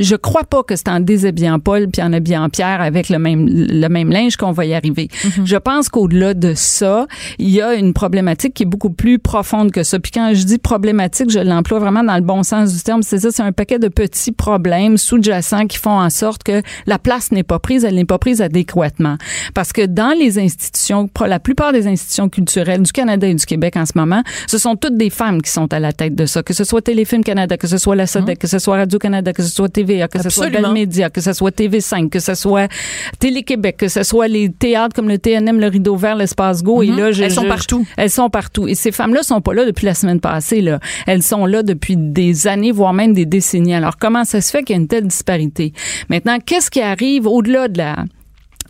[0.00, 3.46] je crois pas que c'est en déshabillant Paul puis en habillant Pierre avec le même
[3.48, 5.08] le même linge qu'on va y arriver.
[5.24, 5.46] Mhm.
[5.46, 7.06] Je pense qu'au-delà de ça,
[7.38, 9.98] il y a une problématique qui est beaucoup plus profonde que ça.
[9.98, 13.02] Puis quand je dis problématique, je l'emploie vraiment dans le bon sens du terme.
[13.02, 16.98] C'est ça, c'est un paquet de petits problèmes sous-jacents qui font en sorte que la
[16.98, 19.16] place n'est pas prise, elle n'est pas prise adéquatement.
[19.54, 23.76] Parce que dans les institutions, la plupart des institutions culturelles du Canada et du Québec
[23.76, 26.42] en ce moment, ce sont toutes des femmes qui sont à la tête de ça.
[26.42, 28.38] Que ce soit Téléfilm Canada, que ce soit la SODEC, mhm.
[28.38, 31.32] que ce soit Radio-Canada, que ce soit TVA, que ce soit Bell Media, que ce
[31.32, 32.70] soit TV5, que ce soit
[33.18, 36.82] Télé-Québec, que ce soit les théâtres comme le TNM, le Rideau Vert, l'Espace Go.
[36.82, 36.98] Et mhm.
[36.98, 37.86] là, elles sont partout.
[37.96, 38.68] Elles sont partout.
[38.68, 40.60] Et ces femmes-là sont pas là depuis la semaine passée.
[40.60, 40.80] Là.
[41.06, 43.74] Elles sont là depuis des années, voire même des décennies.
[43.74, 45.72] Alors, comment ça se fait qu'il y a une telle disparité?
[46.08, 48.04] Maintenant, qu'est-ce qui arrive au-delà de la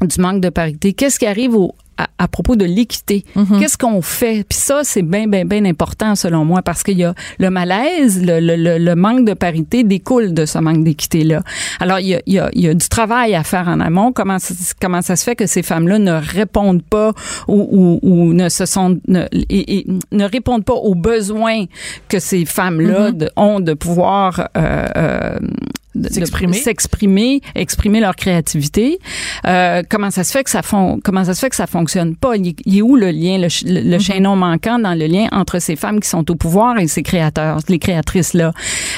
[0.01, 0.93] du manque de parité?
[0.93, 1.75] Qu'est-ce qui arrive au,
[2.19, 3.25] à, propos de l'équité.
[3.35, 3.61] Mhm.
[3.61, 4.45] Qu'est-ce qu'on fait?
[4.49, 8.23] Puis ça, c'est bien, bien, bien important selon moi parce qu'il y a le malaise,
[8.23, 11.43] le, le, le, manque de parité découle de ce manque d'équité-là.
[11.81, 13.81] Alors, il y, a, il, y a, il y a, du travail à faire en
[13.81, 14.13] amont.
[14.13, 14.37] Comment,
[14.81, 17.13] comment ça se fait que ces femmes-là ne répondent pas
[17.49, 21.65] ou, ou, ou ne se sont ne, et, ne répondent pas aux besoins
[22.09, 23.29] que ces femmes-là mhm.
[23.37, 25.39] ont de pouvoir euh, euh,
[26.11, 26.57] s'exprimer.
[26.57, 28.99] s'exprimer exprimer leur créativité.
[29.47, 32.17] Euh, comment ça se fait que ça fon comment ça se fait que ça fonctionne
[32.17, 32.37] pas?
[32.37, 34.01] Il, est où le lien le, le mm-hmm.
[34.01, 37.59] chaînon manquant dans le lien entre ces femmes qui sont au pouvoir et ces créateurs
[37.69, 38.53] les créatrices là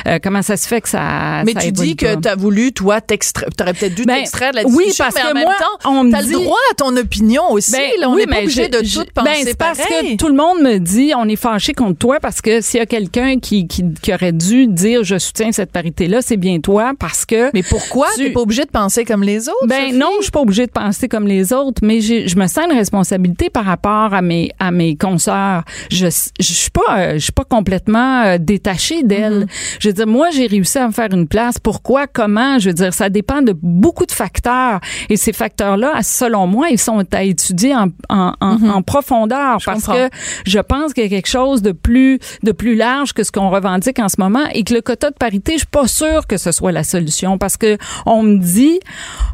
[0.07, 3.01] euh, comment ça se fait que ça mais tu dis que tu as voulu toi
[3.01, 5.49] t'extraire t'aurais peut-être dû ben, t'extraire de la discussion oui parce mais que en moi,
[5.49, 8.21] même temps on me t'as le droit à ton opinion aussi ben, là, on oui,
[8.23, 11.13] n'est pas obligé de tout penser ben, c'est parce que tout le monde me dit
[11.17, 14.33] on est fâché contre toi parce que s'il y a quelqu'un qui, qui, qui aurait
[14.33, 18.09] dû dire je soutiens cette parité là c'est bien toi parce que mais pourquoi?
[18.17, 19.67] Tu n'es pas obligé de penser comme les autres?
[19.67, 22.65] Ben non, je suis pas obligée de penser comme les autres, mais je me sens
[22.71, 25.65] une responsabilité par rapport à mes à mes consoeurs.
[25.91, 26.07] Je
[26.41, 29.45] je suis pas euh, je suis pas complètement euh, détachée d'elles.
[29.45, 29.77] Mm-hmm.
[29.81, 31.59] Je veux dire, moi j'ai réussi à me faire une place.
[31.59, 32.07] Pourquoi?
[32.07, 32.59] Comment?
[32.59, 36.79] Je veux dire, ça dépend de beaucoup de facteurs et ces facteurs-là, selon moi, ils
[36.79, 38.83] sont à étudier en en, en, mm-hmm.
[38.83, 40.09] profondeur parce que
[40.47, 43.51] je pense qu'il y a quelque chose de plus de plus large que ce qu'on
[43.51, 46.37] revendique en ce moment et que le quota de parité, je suis pas sûre que
[46.37, 47.39] ce soit la solution.
[47.39, 48.81] Parce que on me dit,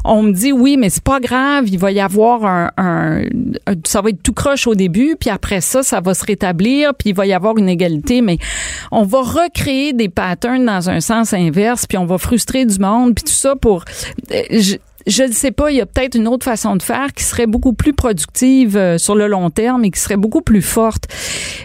[0.03, 3.21] on me dit oui, mais c'est pas grave, il va y avoir un,
[3.85, 7.09] ça va être tout croche au début, puis après ça, ça va se rétablir, puis
[7.09, 8.37] il va y avoir une égalité, mais
[8.91, 13.15] on va recréer des patterns dans un sens inverse, puis on va frustrer du monde,
[13.15, 13.85] puis tout ça pour,
[14.31, 14.61] euh,
[15.09, 17.47] je ne sais pas, il y a peut-être une autre façon de faire qui serait
[17.47, 21.05] beaucoup plus productive euh, sur le long terme et qui serait beaucoup plus forte.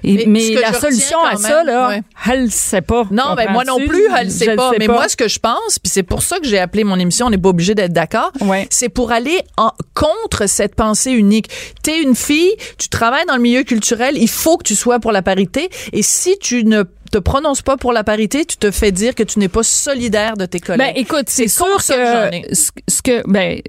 [0.03, 1.99] Et, mais, la solution à ça, là,
[2.31, 3.05] elle ne sait pas.
[3.11, 4.73] Non, ben moi non plus, elle ne sait pas.
[4.79, 7.27] mais moi, ce que je pense, puis c'est pour ça que j'ai appelé mon émission,
[7.27, 8.33] on n'est pas obligé d'être d'accord,
[8.71, 11.49] c'est pour aller en, contre cette pensée unique.
[11.83, 14.99] Tu es une fille, tu travailles dans le milieu culturel, il faut que tu sois
[14.99, 15.69] pour la parité.
[15.93, 19.23] Et si tu ne te prononces pas pour la parité, tu te fais dire que
[19.23, 20.95] tu n'es pas solidaire de tes collègues.
[20.95, 23.61] Ben, écoute, c'est sûr que, ce que, ben,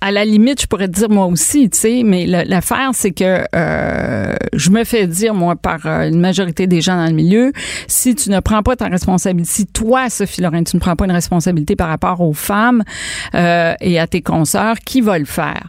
[0.00, 3.44] à la limite, je pourrais te dire moi aussi, tu sais, mais l'affaire, c'est que
[3.54, 7.52] euh, je me fais dire, moi, par euh, une majorité des gens dans le milieu,
[7.86, 11.04] si tu ne prends pas ta responsabilité, si toi, Sophie Lorraine, tu ne prends pas
[11.04, 12.82] une responsabilité par rapport aux femmes
[13.34, 15.68] euh, et à tes consoeurs, qui va le faire?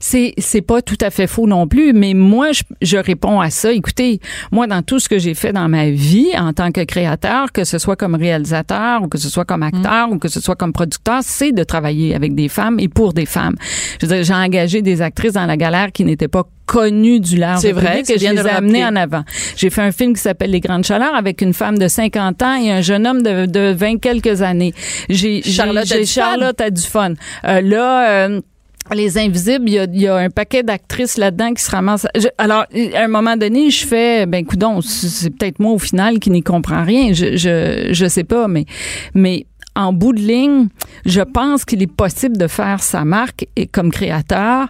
[0.00, 3.50] C'est c'est pas tout à fait faux non plus, mais moi je, je, réponds à
[3.50, 3.72] ça.
[3.72, 4.20] Écoutez,
[4.52, 7.64] moi dans tout ce que j'ai fait dans ma vie en tant que créateur, que
[7.64, 9.74] ce soit comme réalisateur ou que ce soit comme mm.
[9.74, 13.12] acteur ou que ce soit comme producteur, c'est de travailler avec des femmes et pour
[13.12, 13.56] des femmes.
[14.00, 17.36] Je veux dire, j'ai engagé des actrices dans la galère qui n'étaient pas connues du
[17.36, 19.22] large C'est vrai que je les ai amenées en avant.
[19.56, 22.56] J'ai fait un film qui s'appelle Les Grandes Chaleurs avec une femme de 50 ans
[22.60, 24.74] et un jeune homme de, de 20 quelques années.
[25.08, 27.14] J'ai Charlotte, Charlotte a du fun.
[27.44, 28.40] Euh, là euh,
[28.94, 32.06] les invisibles, il y a, un paquet d'actrices là-dedans qui se ramassent.
[32.38, 36.30] alors, à un moment donné, je fais, ben, coudon, c'est peut-être moi au final qui
[36.30, 37.12] n'y comprend rien.
[37.12, 38.66] Je, je, je sais pas, mais,
[39.14, 39.46] mais
[39.76, 40.68] en bout de ligne,
[41.04, 44.68] je pense qu'il est possible de faire sa marque et, comme créateur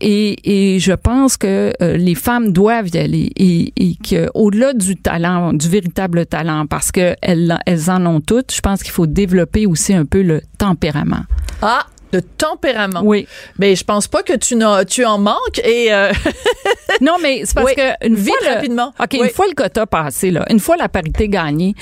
[0.00, 4.72] et, et je pense que euh, les femmes doivent y aller et, et que au-delà
[4.72, 8.92] du talent, du véritable talent, parce que elles, elles en ont toutes, je pense qu'il
[8.92, 11.22] faut développer aussi un peu le tempérament.
[11.62, 13.00] Ah, le tempérament.
[13.04, 13.26] Oui.
[13.58, 16.12] Mais je pense pas que tu, n'as- tu en manques et euh,
[17.00, 17.74] Non, mais c'est parce Oui.
[17.74, 18.92] que une Vite, fois le- rapidement.
[19.00, 19.20] OK, Oui.
[19.24, 21.74] une fois le quota passé là, une fois la parité gagnée,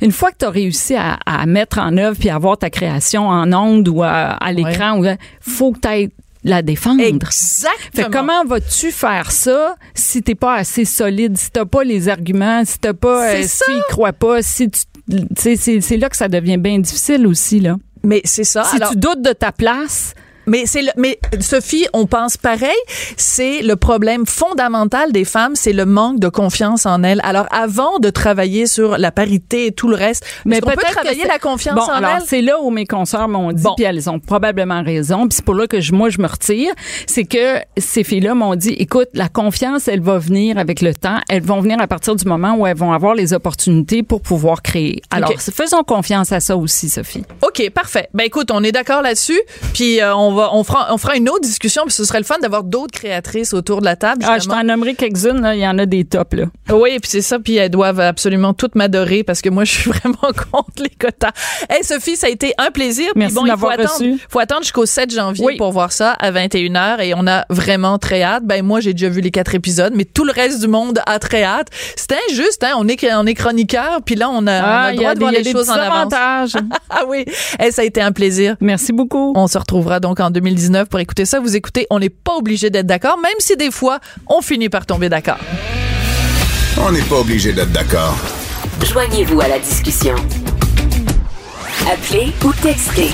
[0.00, 2.70] une fois que tu as réussi à, à mettre en œuvre puis à avoir ta
[2.70, 5.06] création en ondes ou à, à l'écran, ou
[5.40, 6.10] faut que tu
[6.44, 7.00] la défendre.
[7.02, 7.70] exactement.
[7.94, 12.08] Fait que comment vas-tu faire ça si t'es pas assez solide, si t'as pas les
[12.08, 14.80] arguments, si t'as pas, euh, si tu y crois pas, si tu,
[15.36, 17.76] c'est là que ça devient bien difficile aussi là.
[18.04, 18.64] Mais c'est ça.
[18.64, 20.14] si Alors- tu doutes de ta place,
[20.46, 22.70] Mais c'est le, mais Sophie, on pense pareil.
[23.16, 27.20] C'est le problème fondamental des femmes, c'est le manque de confiance en elles.
[27.24, 31.26] Alors avant de travailler sur la parité et tout le reste, mais peut peut-être travailler
[31.26, 32.22] la confiance bon, en alors, elles?
[32.26, 33.74] c'est là où mes consoeurs m'ont dit, Bon.
[33.76, 36.72] puis elles ont probablement raison, puis c'est pour là que je, moi je me retire,
[37.06, 41.18] c'est que ces filles-là m'ont dit, écoute, la confiance, elle va venir avec le temps,
[41.28, 44.62] elles vont venir à partir du moment où elles vont avoir les opportunités pour pouvoir
[44.62, 45.02] créer.
[45.10, 47.24] Alors, faisons confiance à ça aussi, Sophie.
[47.42, 48.08] OK, parfait.
[48.14, 49.40] Ben écoute, on est d'accord là-dessus.
[49.74, 52.24] Puis euh, on va on fera on fera une autre discussion, puis ce serait le
[52.24, 55.66] fun d'avoir d'autres créatrices autour de la table Ah, je t'en nommerai quelques-unes, il y
[55.66, 56.44] en a des tops, là.
[56.72, 59.90] Oui, puis c'est ça, puis elles doivent absolument toutes m'adorer parce que moi, je suis
[59.90, 60.16] vraiment
[60.50, 61.32] contre les quotas.
[61.68, 63.10] Hey Sophie, ça a été un plaisir.
[63.16, 64.18] Merci bon, il faut attendre, reçu.
[64.28, 65.56] faut attendre jusqu'au 7 janvier Oui.
[65.56, 68.44] pour voir ça à 21h et on a vraiment très hâte.
[68.44, 71.18] Ben moi, j'ai déjà vu les quatre épisodes, mais tout le reste du monde a
[71.18, 71.68] très hâte.
[71.96, 72.72] C'était injuste, hein?
[72.78, 75.14] On est, on est chroniqueur, puis là, on a, on a Ah, y droit a
[75.14, 76.12] de des, voir il y a les des choses en avance.
[76.90, 77.24] Ah oui,
[77.58, 78.56] Hey, ça a été un plaisir.
[78.60, 79.32] Merci beaucoup.
[79.36, 81.40] On se retrouvera donc en 2019 pour écouter ça.
[81.40, 84.86] Vous écoutez, on n'est pas obligé d'être d'accord, même si des fois, on finit par
[84.86, 85.38] tomber d'accord.
[86.78, 88.16] On n'est pas obligé d'être d'accord.
[88.84, 90.14] Joignez-vous à la discussion.
[91.90, 93.10] Appelez ou textez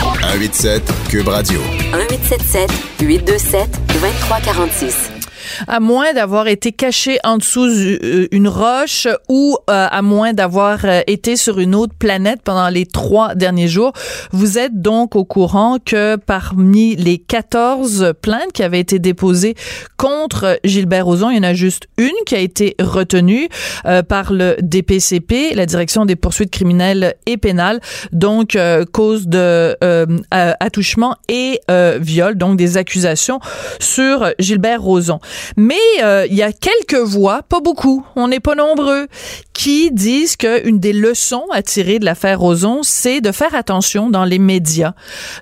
[0.00, 1.60] 187 Cube Radio.
[1.92, 5.19] 1877 827 2346.
[5.66, 10.84] À moins d'avoir été caché en dessous euh, une roche ou euh, à moins d'avoir
[10.84, 13.92] euh, été sur une autre planète pendant les trois derniers jours.
[14.32, 19.54] Vous êtes donc au courant que parmi les 14 plaintes qui avaient été déposées
[19.96, 23.48] contre Gilbert Rozon, il y en a juste une qui a été retenue
[23.86, 27.80] euh, par le DPCP, la Direction des poursuites criminelles et pénales,
[28.12, 33.40] donc euh, cause de euh, euh, attouchement et euh, viol, donc des accusations
[33.78, 35.20] sur Gilbert Rozon.
[35.56, 39.06] Mais euh, il y a quelques voix, pas beaucoup, on n'est pas nombreux,
[39.52, 44.24] qui disent qu'une des leçons à tirer de l'affaire Rozon, c'est de faire attention dans
[44.24, 44.94] les médias,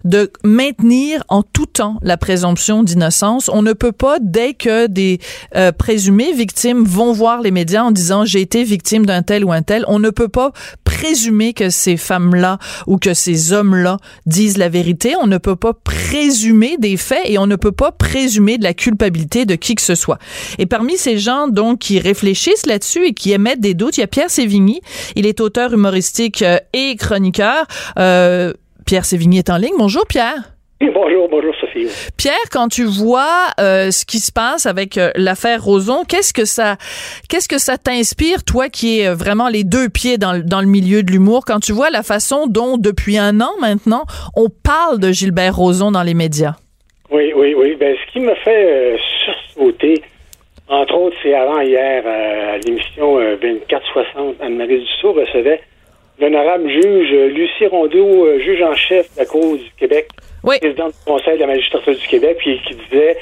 [0.04, 3.48] de maintenir en tout temps la présomption d'innocence.
[3.52, 5.20] On ne peut pas, dès que des
[5.54, 9.52] euh, présumées victimes vont voir les médias en disant j'ai été victime d'un tel ou
[9.52, 14.58] un tel, on ne peut pas présumer que ces femmes-là ou que ces hommes-là disent
[14.58, 15.14] la vérité.
[15.20, 18.74] On ne peut pas présumer des faits et on ne peut pas présumer de la
[18.74, 20.18] culpabilité de qui que ce soit.
[20.58, 24.04] Et parmi ces gens donc qui réfléchissent là-dessus et qui émettent des doutes, il y
[24.04, 24.80] a Pierre Sévigny.
[25.16, 27.64] Il est auteur humoristique euh, et chroniqueur.
[27.98, 28.52] Euh,
[28.86, 29.74] Pierre Sévigny est en ligne.
[29.78, 30.54] Bonjour Pierre.
[30.80, 31.88] Bonjour, bonjour Sophie.
[32.16, 36.44] Pierre, quand tu vois euh, ce qui se passe avec euh, l'affaire Roson, qu'est-ce que
[36.44, 36.76] ça,
[37.28, 40.68] qu'est-ce que ça t'inspire, toi qui es vraiment les deux pieds dans, le- dans le
[40.68, 44.04] milieu de l'humour, quand tu vois la façon dont depuis un an maintenant
[44.36, 46.54] on parle de Gilbert Rozon dans les médias?
[47.10, 47.74] Oui, oui, oui.
[47.80, 48.92] Ben, ce qui me fait
[49.58, 49.94] euh,
[50.68, 55.60] entre autres, c'est avant hier, euh, à l'émission euh, 2460, Anne-Marie Dussault recevait
[56.20, 60.08] l'honorable juge euh, Lucie Rondeau, euh, juge en chef de la Cour du Québec,
[60.42, 63.16] présidente du Conseil de la magistrature du Québec, puis qui disait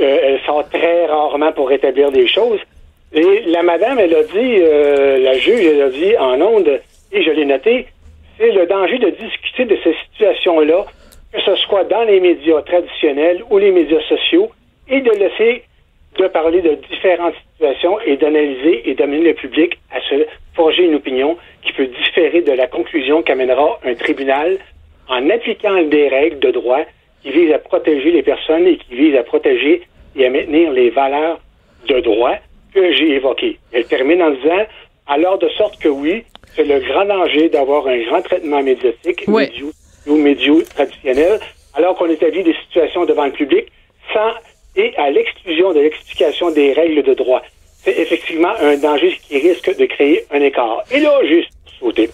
[0.00, 2.60] euh, elle sort très rarement pour rétablir des choses.
[3.14, 6.80] Et la madame, elle a dit, euh, la juge, elle a dit en ondes,
[7.12, 7.86] et je l'ai noté,
[8.38, 10.86] c'est le danger de discuter de ces situations-là,
[11.32, 14.50] que ce soit dans les médias traditionnels ou les médias sociaux,
[14.88, 15.62] et de laisser
[16.18, 20.96] de parler de différentes situations et d'analyser et d'amener le public à se forger une
[20.96, 24.58] opinion qui peut différer de la conclusion qu'amènera un tribunal
[25.08, 26.80] en appliquant des règles de droit
[27.22, 29.82] qui visent à protéger les personnes et qui visent à protéger
[30.16, 31.40] et à maintenir les valeurs
[31.88, 32.36] de droit
[32.74, 33.58] que j'ai évoquées.
[33.72, 34.66] Elle termine en disant
[35.06, 39.70] alors de sorte que oui, c'est le grand danger d'avoir un grand traitement médiatique médiou
[40.06, 41.40] ou médiou traditionnel,
[41.74, 43.66] alors qu'on établit des situations devant le public
[44.12, 44.32] sans
[44.76, 47.42] et à l'exclusion de l'explication des règles de droit.
[47.84, 50.82] C'est effectivement un danger qui risque de créer un écart.
[50.90, 52.08] Et là, juste sauter.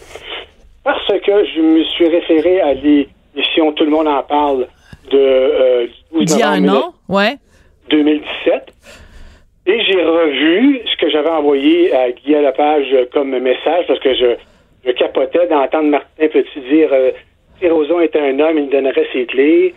[0.82, 4.66] Parce que je me suis référé à l'émission Tout le monde en parle
[5.10, 7.36] de euh, du 12 D'il y a un novembre an, ouais.
[7.90, 8.72] 2017.
[9.66, 14.36] Et j'ai revu ce que j'avais envoyé à Guy Lepage comme message parce que je
[14.84, 17.10] je capotais d'entendre Martin Petit dire euh,
[17.60, 19.74] si Roson était un homme, il donnerait ses clés.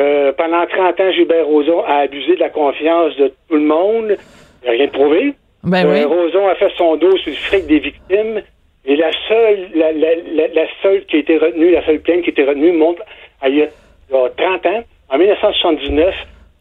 [0.00, 4.16] Euh, pendant 30 ans, Gilbert Rozon a abusé de la confiance de tout le monde.
[4.62, 5.34] Il n'y a rien de prouvé.
[5.62, 6.04] Ben Euh, oui.
[6.04, 8.42] Roson a fait son dos sur le fric des victimes.
[8.86, 12.22] Et la seule, la, la, la, la seule qui a été retenue, la seule plainte
[12.22, 13.02] qui a été retenue, montre
[13.42, 13.68] à il y a
[14.10, 16.14] 30 ans, en 1979.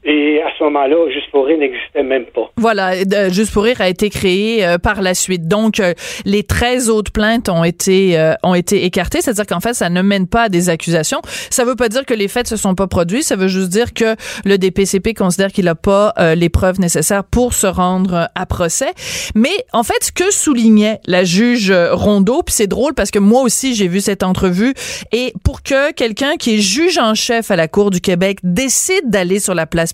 [0.06, 2.52] Et à ce moment-là, Juste pour rire n'existait même pas.
[2.56, 2.94] Voilà,
[3.30, 5.48] Juste pour rire a été créé euh, par la suite.
[5.48, 5.94] Donc, euh,
[6.26, 10.02] les 13 autres plaintes ont été euh, ont été écartées, c'est-à-dire qu'en fait, ça ne
[10.02, 11.22] mène pas à des accusations.
[11.50, 13.94] Ça veut pas dire que les faits se sont pas produits, ça veut juste dire
[13.94, 18.46] que le DPCP considère qu'il n'a pas euh, les preuves nécessaires pour se rendre à
[18.46, 18.94] procès.
[19.36, 23.42] Mais en fait, ce que soulignait la juge Rondeau, puis c'est drôle parce que moi
[23.42, 24.74] aussi j'ai vu cette entrevue,
[25.12, 29.10] et pour que quelqu'un qui est juge en chef à la Cour du Québec décide
[29.10, 29.89] d'aller sur la place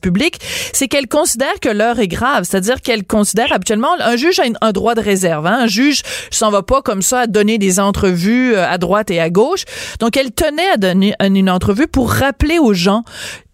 [0.73, 2.45] c'est qu'elle considère que l'heure est grave.
[2.49, 5.45] C'est-à-dire qu'elle considère habituellement, un juge a un droit de réserve.
[5.45, 5.59] Hein?
[5.61, 9.19] Un juge s'en va pas comme ça à donner des entrevues euh, à droite et
[9.19, 9.65] à gauche.
[9.99, 13.03] Donc, elle tenait à donner une entrevue pour rappeler aux gens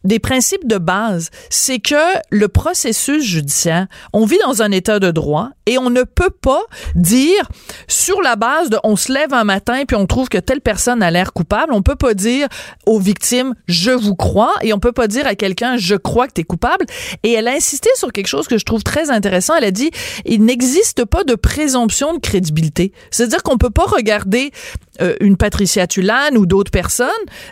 [0.04, 1.96] des principes de base, c'est que
[2.30, 6.62] le processus judiciaire, on vit dans un état de droit et on ne peut pas
[6.96, 7.48] dire
[7.88, 11.04] sur la base de on se lève un matin puis on trouve que telle personne
[11.04, 12.48] a l'air coupable, on peut pas dire
[12.86, 16.34] aux victimes je vous crois et on peut pas dire à quelqu'un je crois que
[16.34, 16.86] tu es coupable
[17.24, 19.92] et elle a insisté sur quelque chose que je trouve très intéressant, elle a dit
[20.26, 22.92] il n'existe pas de présomption de crédibilité.
[23.12, 24.52] C'est-à-dire qu'on peut pas regarder
[24.99, 27.08] euh, une Patricia Tulane ou d'autres personnes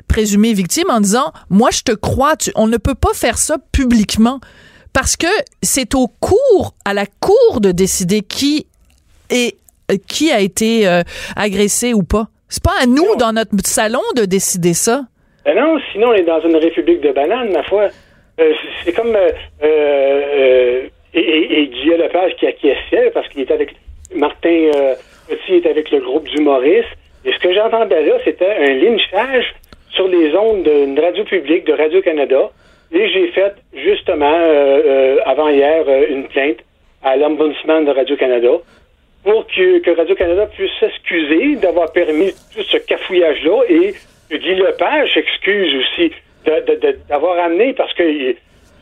[0.08, 3.58] présumées victimes en disant moi je te crois tu- on ne peut pas faire ça
[3.72, 4.40] publiquement
[4.92, 5.28] parce que
[5.62, 8.68] c'est au cours à la cour de décider qui
[9.30, 9.56] est
[9.92, 11.04] euh, qui a été euh,
[11.36, 15.04] agressé ou pas c'est pas à nous dans notre salon de décider ça
[15.46, 17.90] Ben non, sinon on est dans une république de bananes, ma foi.
[18.42, 19.16] Euh, c'est- comme
[19.62, 23.76] et, et, et Lepage qui acquiesçait parce qu'il était avec
[24.16, 24.96] Martin euh,
[25.28, 26.88] Petit est avec le groupe d'humoristes.
[27.26, 29.54] Et ce que j'entendais là, c'était un lynchage
[29.92, 32.50] sur les ondes d'une radio publique de Radio-Canada.
[32.92, 36.58] Et j'ai fait justement euh, euh, avant hier euh, une plainte
[37.04, 38.50] à l'ombudsman de Radio-Canada
[39.24, 43.94] pour que, que Radio-Canada puisse s'excuser d'avoir permis tout ce cafouillage-là et
[44.32, 46.12] Guy Lepage s'excuse aussi
[47.10, 48.36] d'avoir amené parce que il,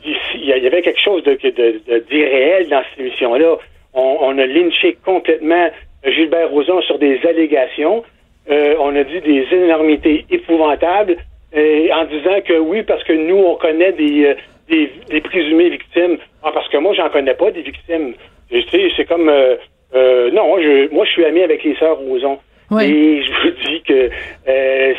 [0.04, 3.56] il- il y avait quelque chose de, de, de- d'irréel dans cette émission-là.
[3.94, 5.68] On, on a lynché complètement
[6.04, 8.04] Gilbert Rozon sur des allégations.
[8.50, 11.16] Euh, on a dit des énormités épouvantables
[11.56, 14.34] euh, en disant que oui, parce que nous, on connaît des, euh,
[14.68, 16.18] des, des présumées victimes.
[16.42, 18.14] Ah, parce que moi, j'en connais pas des victimes.
[18.50, 19.28] Tu sais, c'est comme...
[19.28, 22.38] euh, non, je, moi, je suis ami avec les sœurs Roson.
[22.82, 24.10] Et je vous dis que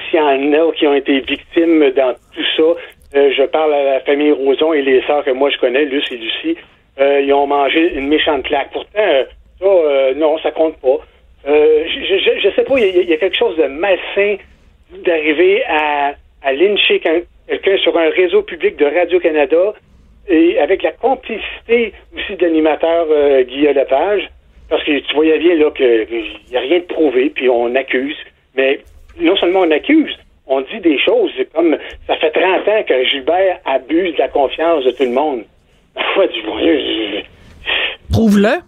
[0.10, 2.64] s'il y en a qui ont été victimes dans tout ça,
[3.14, 6.18] je parle à la famille Roson et les sœurs que moi je connais, Luce et
[6.18, 6.58] Lucie,
[7.00, 8.72] ils ont mangé une méchante claque.
[8.72, 8.90] Pourtant,
[9.60, 10.98] ça, euh, non, ça compte pas.
[11.50, 14.36] Euh, je, je sais pas, il y, a- quelque chose de malsain
[15.04, 16.14] d'arriver à,
[16.54, 19.74] lyncher quel- quelqu'un sur un réseau public de Radio-Canada
[20.28, 24.30] et avec la complicité aussi de l'animateur euh, Guillaume Lepage,
[24.70, 26.08] parce que tu voyais bien là qu'il
[26.52, 28.16] n'y a rien de prouvé, puis on accuse,
[28.56, 28.80] mais
[29.20, 33.60] non seulement on accuse, on dit des choses, comme ça fait 30 ans que Gilbert
[33.66, 35.44] abuse de la confiance de tout le monde.
[38.12, 38.60] Prouve-le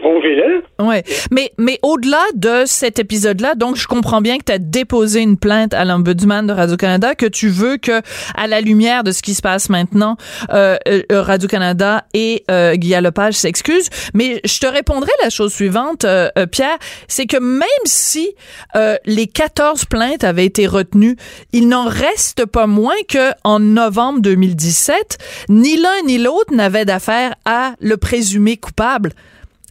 [0.00, 0.62] prouvez-le.
[0.84, 5.20] Ouais, mais mais au-delà de cet épisode-là, donc je comprends bien que tu as déposé
[5.20, 8.00] une plainte à l'ombudsman de Radio Canada, que tu veux que
[8.34, 10.16] à la lumière de ce qui se passe maintenant,
[10.52, 13.90] euh, euh, Radio Canada et euh, Guillaume Lepage s'excusent.
[14.14, 18.34] Mais je te répondrai la chose suivante, euh, euh, Pierre, c'est que même si
[18.76, 21.16] euh, les 14 plaintes avaient été retenues,
[21.52, 27.34] il n'en reste pas moins que en novembre 2017, ni l'un ni l'autre n'avaient d'affaire
[27.44, 29.12] à le présumer coupable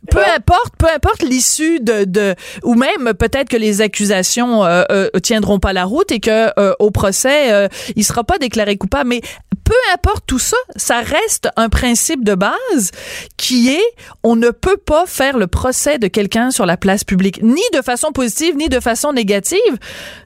[0.09, 5.09] peu importe, peu importe l'issue de, de, ou même peut-être que les accusations euh, euh,
[5.21, 9.09] tiendront pas la route et que euh, au procès euh, il sera pas déclaré coupable.
[9.09, 9.21] Mais
[9.63, 12.91] peu importe tout ça, ça reste un principe de base
[13.37, 17.41] qui est on ne peut pas faire le procès de quelqu'un sur la place publique,
[17.43, 19.77] ni de façon positive ni de façon négative.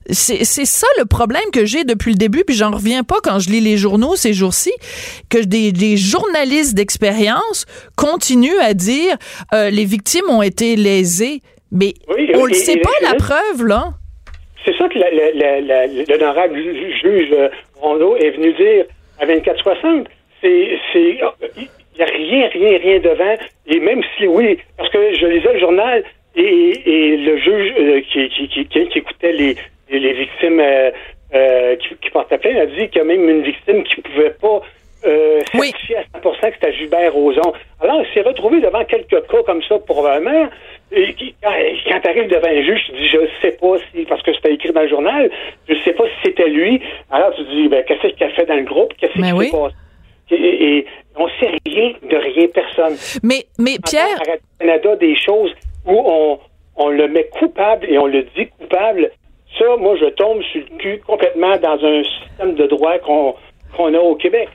[0.09, 3.49] C'est ça le problème que j'ai depuis le début, puis j'en reviens pas quand je
[3.49, 4.71] lis les journaux ces jours-ci,
[5.29, 9.15] que des, des journalistes d'expérience continuent à dire
[9.53, 11.39] euh, les victimes ont été lésées,
[11.71, 13.85] mais Oui, on oui, le sait et- pas et- la preuve là.
[14.65, 14.97] C'est ça que
[16.11, 18.85] l'honorable ju- juge euh, Rondeau est venu dire
[19.19, 20.07] à 2460.
[20.41, 23.35] C'est, il n'y a rien, rien, rien devant.
[23.67, 26.03] Et même si, oui, parce que je lisais le journal
[26.35, 26.41] et,
[26.85, 29.55] et le juge euh, qui, qui- qui écoutait les,
[29.99, 30.91] les, victimes euh,
[31.33, 34.35] euh, qui, qui portaient plainte a dit qu'il y a même une victime qui pouvait
[34.41, 34.61] pas
[35.05, 37.53] euh, certifier à 100% que c'était Gilbert Rozon.
[37.81, 40.47] Alors, il s'est retrouvé devant quelques cas comme ça, probablement.
[40.91, 44.33] Et quand, tu arrives devant un juge, tu dis, je sais pas si, parce que
[44.33, 45.29] c'était écrit dans le journal,
[45.67, 46.81] je sais pas si c'était lui.
[47.11, 48.93] Alors tu dis, ben, qu'est-ce qu'il a fait dans le groupe?
[48.97, 49.51] Qu'est-ce qui Mais s'est oui.
[49.51, 49.75] passé?
[50.31, 50.85] Et, et
[51.17, 52.95] on sait rien de rien, personne.
[53.23, 55.53] Mais, mais Pierre, À Canada, des choses
[55.85, 56.39] où on,
[56.75, 59.11] on le met coupable et on le dit coupable,
[59.57, 63.35] ça, moi, je tombe sur le cul complètement dans un système de droit qu'on
[63.75, 64.49] qu'on a au Québec.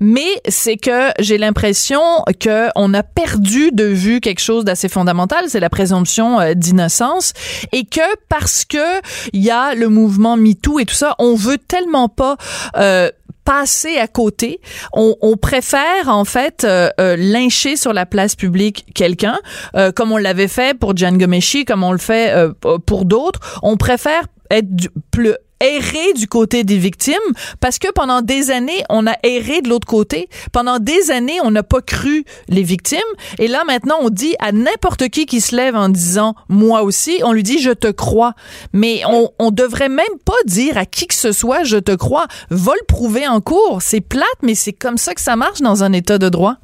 [0.00, 2.00] mais c'est que j'ai l'impression
[2.40, 7.32] que on a perdu de vue quelque chose d'assez fondamental, c'est la présomption euh, d'innocence,
[7.72, 9.00] et que parce que
[9.32, 12.36] il y a le mouvement MeToo et tout ça, on veut tellement pas
[12.76, 13.10] euh,
[13.44, 14.60] passer à côté.
[14.92, 19.38] On, on préfère en fait euh, euh, lyncher sur la place publique quelqu'un,
[19.74, 22.52] euh, comme on l'avait fait pour Gian Gomeshi, comme on le fait euh,
[22.86, 23.40] pour d'autres.
[23.62, 24.22] On préfère
[24.52, 27.14] être du, plus errer du côté des victimes
[27.60, 30.28] parce que pendant des années, on a erré de l'autre côté.
[30.52, 32.98] Pendant des années, on n'a pas cru les victimes.
[33.38, 37.20] Et là, maintenant, on dit à n'importe qui qui se lève en disant moi aussi,
[37.24, 38.34] on lui dit je te crois.
[38.72, 42.26] Mais on, on devrait même pas dire à qui que ce soit je te crois.
[42.50, 43.78] Va le prouver en cours.
[43.80, 46.56] C'est plate, mais c'est comme ça que ça marche dans un état de droit.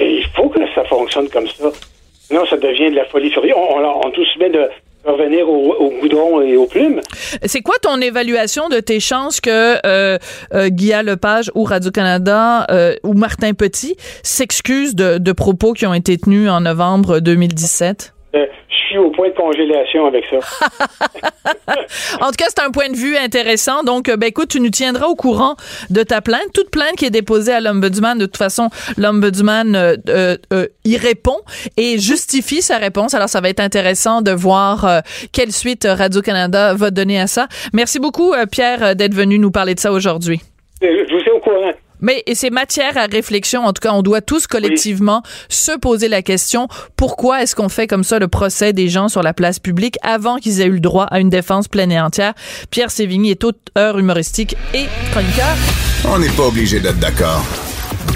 [0.00, 1.70] Il faut que ça fonctionne comme ça.
[2.28, 3.32] Sinon, ça devient de la folie.
[3.36, 4.68] On, on, tout met de
[5.04, 7.00] revenir au, au goudron et aux plumes.
[7.44, 10.18] C'est quoi ton évaluation de tes chances que euh,
[10.54, 16.18] euh, Lepage ou Radio-Canada euh, ou Martin Petit s'excusent de, de propos qui ont été
[16.18, 18.14] tenus en novembre 2017?
[18.34, 20.38] Euh, je suis au point de congélation avec ça.
[22.20, 23.82] en tout cas, c'est un point de vue intéressant.
[23.82, 25.56] Donc, euh, ben, écoute, tu nous tiendras au courant
[25.90, 26.52] de ta plainte.
[26.54, 30.96] Toute plainte qui est déposée à l'Ombudsman, de toute façon, l'Ombudsman euh, euh, euh, y
[30.96, 31.38] répond
[31.76, 33.14] et justifie sa réponse.
[33.14, 37.48] Alors, ça va être intéressant de voir quelle suite Radio-Canada va donner à ça.
[37.72, 40.40] Merci beaucoup, Pierre, d'être venu nous parler de ça aujourd'hui.
[40.80, 41.72] Je vous ai au courant.
[42.00, 43.64] Mais et c'est matière à réflexion.
[43.64, 45.30] En tout cas, on doit tous collectivement oui.
[45.48, 49.22] se poser la question pourquoi est-ce qu'on fait comme ça le procès des gens sur
[49.22, 52.34] la place publique avant qu'ils aient eu le droit à une défense pleine et entière?
[52.70, 55.56] Pierre Sévigny est auteur humoristique et chroniqueur.
[56.06, 57.44] On n'est pas obligé d'être d'accord.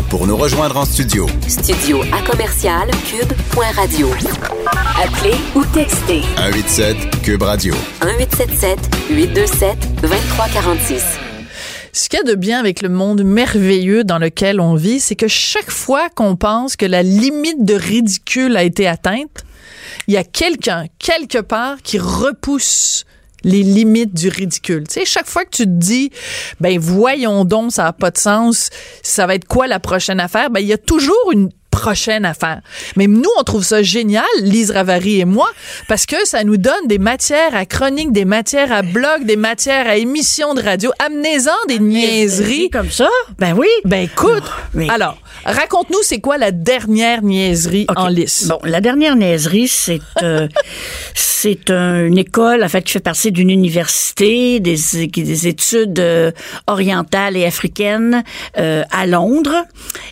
[0.09, 1.26] Pour nous rejoindre en studio.
[1.49, 4.09] Studio à commercial cube.radio.
[5.03, 6.22] Appelez ou textez.
[6.37, 7.74] 187 cube radio.
[8.05, 8.78] 1877
[9.11, 11.32] 827 2346.
[11.95, 15.14] Ce qu'il y a de bien avec le monde merveilleux dans lequel on vit, c'est
[15.14, 19.45] que chaque fois qu'on pense que la limite de ridicule a été atteinte,
[20.09, 23.05] il y a quelqu'un, quelque part, qui repousse
[23.45, 24.84] les limites du ridicule.
[24.88, 26.11] Tu sais, chaque fois que tu te dis,
[26.61, 28.70] ben voyons donc, ça n'a pas de sens,
[29.03, 32.60] ça va être quoi la prochaine affaire, ben il y a toujours une prochaine affaire.
[32.96, 35.50] Mais nous, on trouve ça génial, Lise Ravary et moi,
[35.88, 39.88] parce que ça nous donne des matières à chronique, des matières à blog, des matières
[39.88, 40.92] à émissions de radio.
[41.04, 42.70] Amenez-en des niaiseries.
[42.70, 43.08] Comme ça?
[43.38, 43.66] Ben oui.
[43.84, 44.44] Ben écoute,
[44.74, 44.88] mais...
[44.90, 48.00] alors, raconte-nous, c'est quoi la dernière niaiserie okay.
[48.00, 48.46] en lice?
[48.46, 50.46] Bon, la dernière niaiserie, c'est euh,
[51.14, 54.76] c'est un, une école, en fait, qui fait partie d'une université, des,
[55.08, 56.30] des études euh,
[56.66, 58.22] orientales et africaines
[58.58, 59.64] euh, à Londres,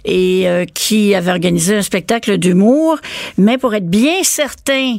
[0.05, 2.99] et qui avait organisé un spectacle d'humour,
[3.39, 4.99] mais pour être bien certain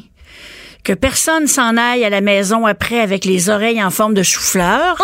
[0.83, 4.97] que personne s'en aille à la maison après avec les oreilles en forme de chou-fleur.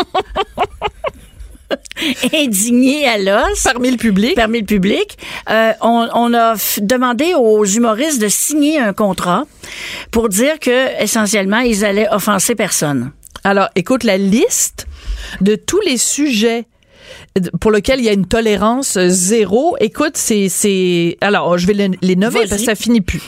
[2.33, 3.63] indigné à l'os.
[3.63, 4.35] Parmi le public.
[4.35, 5.17] Parmi le public.
[5.49, 9.45] Euh, on, on, a demandé aux humoristes de signer un contrat
[10.11, 13.11] pour dire que, essentiellement, ils allaient offenser personne.
[13.43, 14.87] Alors, écoute, la liste
[15.41, 16.65] de tous les sujets
[17.59, 19.75] pour lequel il y a une tolérance zéro.
[19.79, 23.21] Écoute, c'est c'est alors je vais les, les nommer parce que ça finit plus.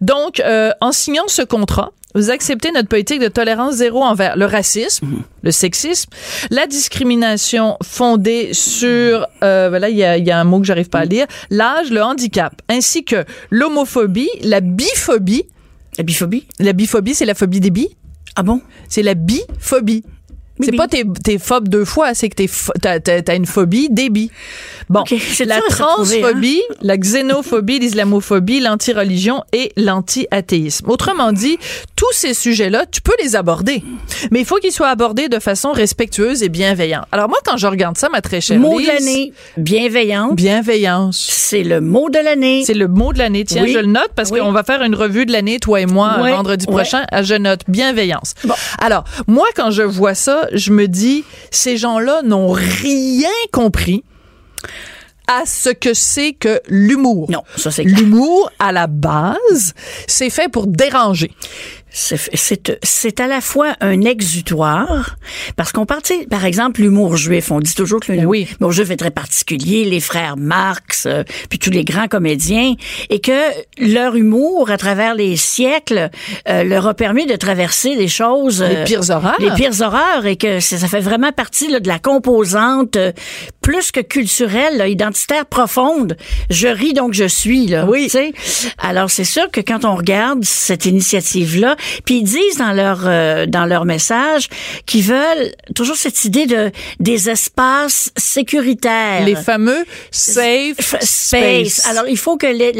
[0.00, 4.46] Donc, euh, en signant ce contrat, vous acceptez notre politique de tolérance zéro envers le
[4.46, 5.22] racisme, mmh.
[5.42, 6.10] le sexisme,
[6.50, 10.88] la discrimination fondée sur, euh, voilà, il y a, y a un mot que j'arrive
[10.88, 15.44] pas à lire, l'âge, le handicap, ainsi que l'homophobie, la biphobie.
[15.98, 16.46] La biphobie?
[16.58, 17.88] La biphobie, c'est la phobie des bi.
[18.34, 18.62] Ah bon?
[18.88, 20.02] C'est la biphobie.
[20.60, 24.30] C'est pas t'es, t'es phobe deux fois, c'est que t'es, t'as, une phobie débit.
[24.88, 26.74] Bon, okay, la transphobie, hein?
[26.82, 30.88] la xénophobie, l'islamophobie, l'anti-religion et l'anti-athéisme.
[30.88, 31.58] Autrement dit,
[31.96, 33.82] tous ces sujets-là, tu peux les aborder,
[34.30, 37.04] mais il faut qu'ils soient abordés de façon respectueuse et bienveillante.
[37.12, 40.36] Alors moi, quand je regarde ça, ma très chère mot Lise, de l'année, bienveillante.
[40.36, 41.18] Bienveillance.
[41.18, 42.62] C'est le mot de l'année.
[42.64, 43.44] C'est le mot de l'année.
[43.44, 43.72] Tiens, oui.
[43.72, 44.40] je le note parce oui.
[44.40, 46.30] qu'on va faire une revue de l'année, toi et moi, oui.
[46.30, 47.04] vendredi prochain.
[47.22, 48.34] Je note bienveillance.
[48.44, 48.54] Bon.
[48.78, 54.04] Alors, moi, quand je vois ça, je me dis, ces gens-là n'ont rien compris
[55.28, 57.30] à ce que c'est que l'humour.
[57.30, 57.84] Non, ça c'est.
[57.84, 59.74] L'humour, à la base,
[60.06, 61.32] c'est fait pour déranger.
[61.98, 65.16] C'est- à la fois un exutoire,
[65.56, 67.50] parce qu'on sais, par exemple, l'humour juif.
[67.50, 71.58] On dit toujours que l'humour l'humour juif est très particulier, les frères Marx, euh, puis
[71.58, 72.74] tous les grands comédiens,
[73.08, 73.32] et que
[73.78, 76.10] leur humour, à travers les siècles,
[76.48, 78.62] euh, leur a permis de traverser des choses...
[78.62, 79.36] Les euh, pires horreurs.
[79.38, 83.12] Les pires horreurs, et que ça fait vraiment partie là, de la composante euh,
[83.62, 86.16] plus que culturelle, là, identitaire profonde.
[86.50, 87.86] Je ris donc je suis, là.
[87.88, 88.10] Oui.
[88.78, 93.46] Alors, c'est sûr que quand on regarde cette initiative-là, puis ils disent dans leur euh,
[93.46, 94.48] dans leur message
[94.86, 96.70] qu'ils veulent toujours cette idée de
[97.00, 99.24] des espaces sécuritaires.
[99.24, 101.86] Les fameux safe F- space.
[101.86, 102.72] Alors, il faut que les,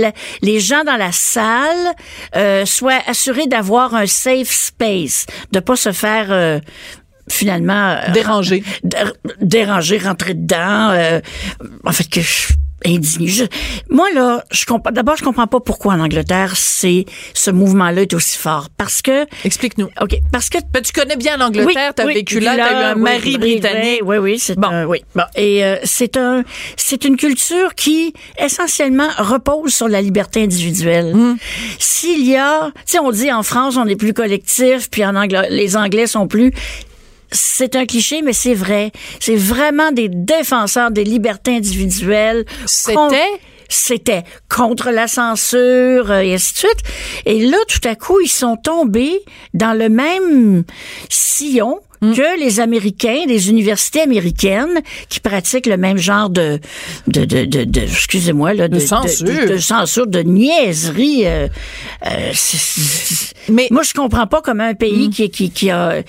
[0.42, 1.94] les gens dans la salle
[2.36, 6.58] euh, soient assurés d'avoir un safe space, de pas se faire euh,
[7.28, 8.62] finalement euh, Déranger.
[9.40, 10.90] déranger, rentrer dedans.
[10.90, 11.20] euh,
[11.84, 12.52] en fait, que je
[12.84, 13.28] indigné.
[13.28, 13.44] Je-
[13.90, 14.90] moi là, je comprends.
[14.92, 18.68] D'abord, je comprends pas pourquoi en Angleterre c'est ce mouvement-là est aussi fort.
[18.76, 19.88] Parce que explique-nous.
[20.00, 23.00] Ok, parce que Ben, tu connais bien l'Angleterre, t'as vécu là, t'as eu un oui,
[23.02, 24.00] mari oui, britannique.
[24.04, 25.02] Oui, oui, c'est un, oui.
[25.14, 26.42] Bon, et euh, c'est un,
[26.76, 31.12] c'est une culture qui essentiellement repose sur la liberté individuelle.
[31.14, 31.36] Hum.
[31.78, 35.14] S'il y a, tu sais, on dit en France on est plus collectif, puis en
[35.16, 36.52] anglais, les Anglais sont plus.
[37.36, 38.90] C'est un cliché, mais c'est vrai.
[39.20, 42.44] C'est vraiment des défenseurs des libertés individuelles.
[43.10, 43.30] C'était?
[43.68, 46.80] C'était contre la censure euh, et ainsi de suite.
[47.24, 49.20] Et là, tout à coup, ils sont tombés
[49.54, 50.62] dans le même
[51.08, 56.60] sillon que les Américains, les universités américaines qui pratiquent le même genre de,
[57.08, 59.26] de, de, de, de- excusez-moi, là, de, De censure.
[59.26, 61.26] de, censure, de niaiserie.
[61.26, 61.48] euh,
[62.04, 66.02] euh, c'est- c'est- Mais moi, je comprends pas comment un pays qui, qui, qui a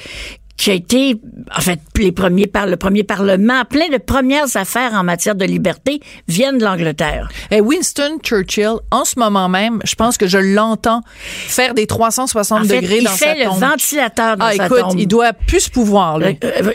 [0.57, 1.15] qui a été,
[1.55, 5.45] en fait, les premiers par le premier parlement, plein de premières affaires en matière de
[5.45, 7.29] liberté viennent de l'Angleterre.
[7.51, 12.61] Et Winston Churchill, en ce moment même, je pense que je l'entends faire des 360
[12.61, 13.59] En fait, degrés il dans sa fait le tombe.
[13.59, 14.99] ventilateur dans Ah, sa écoute, tombe.
[14.99, 16.29] il doit plus ce pouvoir, là.
[16.29, 16.33] Euh,
[16.63, 16.71] euh,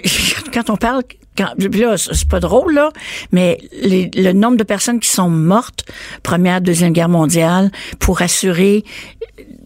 [0.55, 1.03] quand on parle,
[1.37, 2.91] quand, là, c'est c'est pas drôle, là,
[3.33, 5.85] mais les- le nombre de personnes qui sont mortes,
[6.23, 8.85] première, deuxième guerre mondiale, pour assurer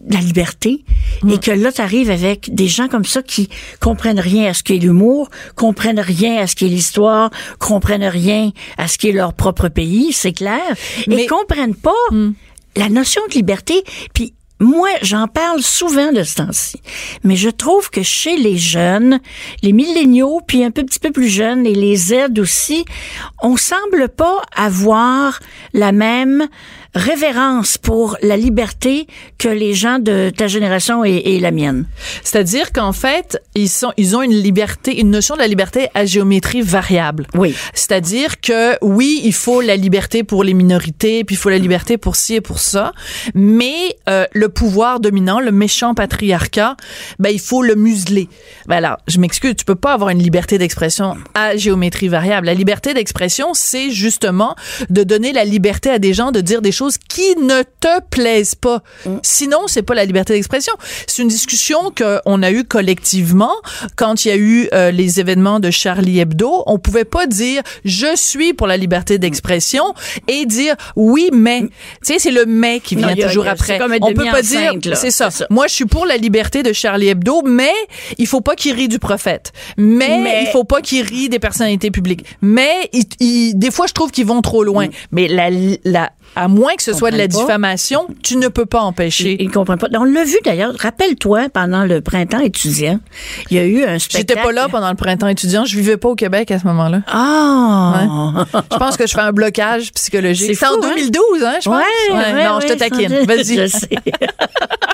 [0.09, 0.85] la liberté,
[1.29, 3.49] et que là, t'arrives avec des gens comme ça qui
[3.79, 8.87] comprennent rien à ce qu'est l'humour, comprennent rien à ce qu'est l'histoire, comprennent rien à
[8.87, 10.61] ce qu'est leur propre pays, c'est clair,
[11.07, 11.91] Mais- et comprennent pas
[12.75, 16.81] la notion de liberté, puis moi, j'en parle souvent de ce temps-ci,
[17.23, 19.19] mais je trouve que chez les jeunes,
[19.61, 22.83] les milléniaux, puis un peu, petit peu plus jeunes, et les Z aussi,
[23.43, 25.39] on semble pas avoir
[25.73, 26.47] la même
[26.97, 31.85] révérence pour la liberté que les gens de ta génération et, et la mienne.
[32.23, 36.05] C'est-à-dire qu'en fait, ils sont, ils ont une liberté, une notion de la liberté à
[36.05, 37.27] géométrie variable.
[37.35, 37.55] Oui.
[37.73, 41.97] C'est-à-dire que oui, il faut la liberté pour les minorités, puis il faut la liberté
[41.97, 42.91] pour ci et pour ça,
[43.33, 46.75] mais euh, le pouvoir dominant, le méchant patriarcat,
[47.19, 48.27] ben il faut le museler.
[48.67, 52.47] Ben alors, je m'excuse, tu peux pas avoir une liberté d'expression à géométrie variable.
[52.47, 54.55] La liberté d'expression, c'est justement
[54.89, 58.55] de donner la liberté à des gens de dire des choses qui ne te plaisent
[58.55, 58.81] pas.
[59.23, 60.73] Sinon, c'est pas la liberté d'expression.
[61.07, 63.53] C'est une discussion qu'on a eue collectivement
[63.95, 66.63] quand il y a eu euh, les événements de Charlie Hebdo.
[66.65, 69.93] On pouvait pas dire je suis pour la liberté d'expression
[70.27, 71.61] et dire oui mais.
[71.61, 71.69] Tu
[72.13, 73.77] sais, c'est le mais qui vient toujours a- après.
[74.01, 75.29] On peut pas dire c'est ça.
[75.49, 77.71] Moi, je suis pour la liberté de Charlie Hebdo, mais
[78.17, 79.51] il faut pas qu'il rie du prophète.
[79.77, 82.25] Mais, Mais- il faut pas qu'il rit des personnalités publiques.
[82.41, 84.87] Mais il- il- des fois, je trouve qu'ils vont trop loin.
[85.11, 85.49] Mais la,
[85.83, 87.35] la, à moins que ce soit de la pas.
[87.39, 89.37] diffamation, tu ne peux pas empêcher.
[89.39, 89.87] Ils ne comprennent pas.
[89.97, 90.73] On l'a vu d'ailleurs.
[90.77, 92.99] Rappelle-toi, pendant le printemps étudiant,
[93.49, 94.25] il y a eu un spectacle.
[94.29, 95.65] J'étais pas là pendant le printemps étudiant.
[95.65, 97.01] Je vivais pas au Québec à ce moment-là.
[97.07, 98.45] Ah!
[98.71, 100.55] Je pense que je fais un blocage psychologique.
[100.55, 100.93] C'est en fou, hein?
[100.95, 101.77] 2012, hein, je pense.
[101.77, 103.25] Ouais, ouais, non, je te taquine.
[103.25, 103.57] Vas-y.
[103.57, 103.89] Je sais.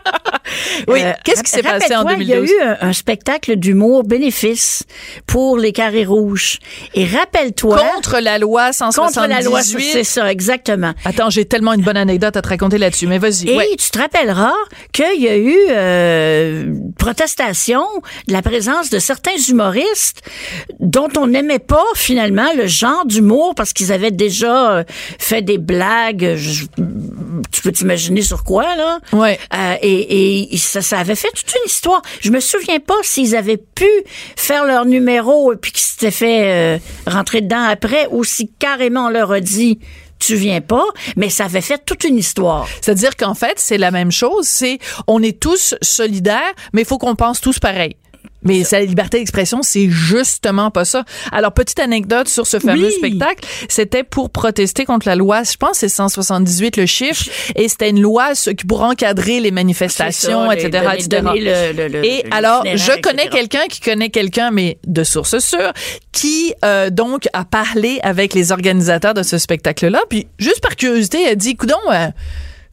[0.87, 2.49] Oui, Euh, qu'est-ce qui s'est passé en rappelle-toi, 2012?
[2.49, 4.83] Il y a eu un, un spectacle d'humour bénéfice
[5.27, 6.59] pour les carrés rouges.
[6.93, 7.77] Et rappelle-toi.
[7.95, 8.95] Contre la loi 178.
[9.21, 10.93] Contre la loi, c'est ça, exactement.
[11.05, 13.49] Attends, j'ai tellement une bonne anecdote à te raconter là-dessus, mais vas-y.
[13.49, 13.67] Et Ouais.
[13.77, 14.53] tu te rappelleras
[14.91, 17.83] qu'il y a eu euh, protestation
[18.27, 20.21] de la présence de certains humoristes
[20.79, 24.83] dont on n'aimait pas finalement le genre d'humour parce qu'ils avaient déjà euh,
[25.19, 26.35] fait des blagues.
[26.37, 26.65] je-
[27.51, 28.99] tu peux t'imaginer sur quoi là?
[29.11, 29.39] Ouais.
[29.53, 32.01] Euh, et, et ça, ça avait fait toute une histoire.
[32.21, 33.89] Je me souviens pas s'ils avaient pu
[34.35, 36.77] faire leur numéro et puis qu'ils s'étaient fait euh,
[37.07, 39.79] rentrer dedans après ou si carrément on leur a dit
[40.19, 40.85] tu viens pas,
[41.17, 42.65] mais ça avait fait toute une histoire.
[42.79, 44.47] C'est-à-dire qu'en fait, c'est la même chose.
[44.47, 47.97] C'est on est tous solidaires, mais il faut qu'on pense tous pareil.
[48.43, 51.03] Mais sa liberté d'expression, c'est justement pas ça.
[51.31, 52.93] Alors, petite anecdote sur ce fameux Oui.
[52.93, 57.25] spectacle, c'était pour protester contre la loi, je pense que c'est 178 le chiffre,
[57.55, 58.31] et c'était une loi
[58.67, 61.21] pour encadrer les manifestations, ça, etc., etc.
[61.35, 65.73] le- le- le- et alors, je connais quelqu'un qui connaît quelqu'un, mais de source sûre,
[66.11, 71.23] qui euh, donc a parlé avec les organisateurs de ce spectacle-là, puis juste par curiosité,
[71.25, 71.75] elle a dit, coudon.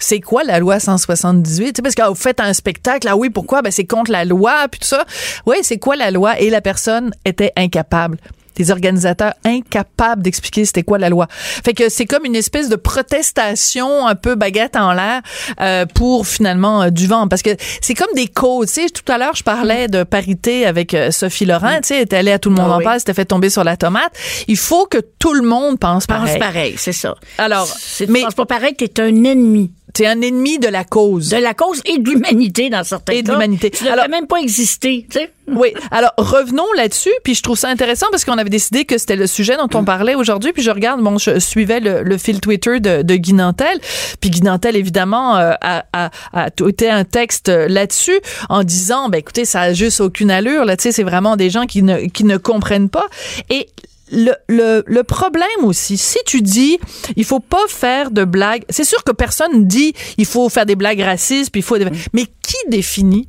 [0.01, 1.45] C'est quoi la loi 178?
[1.67, 3.63] Tu sais, parce que ah, vous faites un spectacle, ah oui, pourquoi?
[3.63, 5.05] Ben, c'est contre la loi, puis tout ça.
[5.47, 6.39] Oui, c'est quoi la loi?
[6.41, 8.19] Et la personne était incapable.
[8.57, 11.29] Des organisateurs incapables d'expliquer c'était quoi la loi.
[11.31, 15.23] Fait que c'est comme une espèce de protestation un peu baguette en l'air
[15.61, 17.27] euh, pour finalement euh, du vent.
[17.29, 18.73] Parce que c'est comme des causes.
[18.73, 21.77] Tu sais, tout à l'heure, je parlais de parité avec euh, Sophie Laurent.
[21.83, 22.99] Tu sais, elle est allée à Tout le monde Ah en oui.
[22.99, 24.13] s'était fait tomber sur la tomate.
[24.49, 26.39] Il faut que tout le monde pense Pense pareil.
[26.39, 27.15] pareil, c'est ça.
[27.39, 29.71] Alors, C'est- mais- tu penses pas pareil, t'es un ennemi.
[29.93, 31.31] T'es un ennemi de la cause.
[31.31, 33.33] De la cause et de l'humanité dans certains Et de cas.
[33.35, 33.71] l'humanité.
[33.71, 35.31] Tu devrais même pas exister, tu sais.
[35.53, 35.75] Oui.
[35.91, 37.11] Alors, revenons là-dessus.
[37.25, 39.85] Puis je trouve ça intéressant parce qu'on avait décidé que c'était le sujet dont on
[39.85, 40.53] parlait aujourd'hui.
[40.53, 43.81] Puis je regarde, bon, je suivais le, le fil Twitter de, de Guy Nantel.
[44.21, 49.19] Puis Guy Nantel, évidemment, euh, a, a, a tweeté un texte là-dessus en disant, ben
[49.19, 50.65] écoutez, ça a juste aucune allure.
[50.65, 53.07] Là, tu sais, c'est vraiment des gens qui ne, qui ne comprennent pas.
[53.49, 53.67] Et
[54.13, 56.79] le, le, le problème aussi, si tu dis
[57.17, 60.77] il faut pas faire de blagues, c'est sûr que personne dit il faut faire des
[60.77, 63.29] blagues racistes, puis il faut des- mais qui définit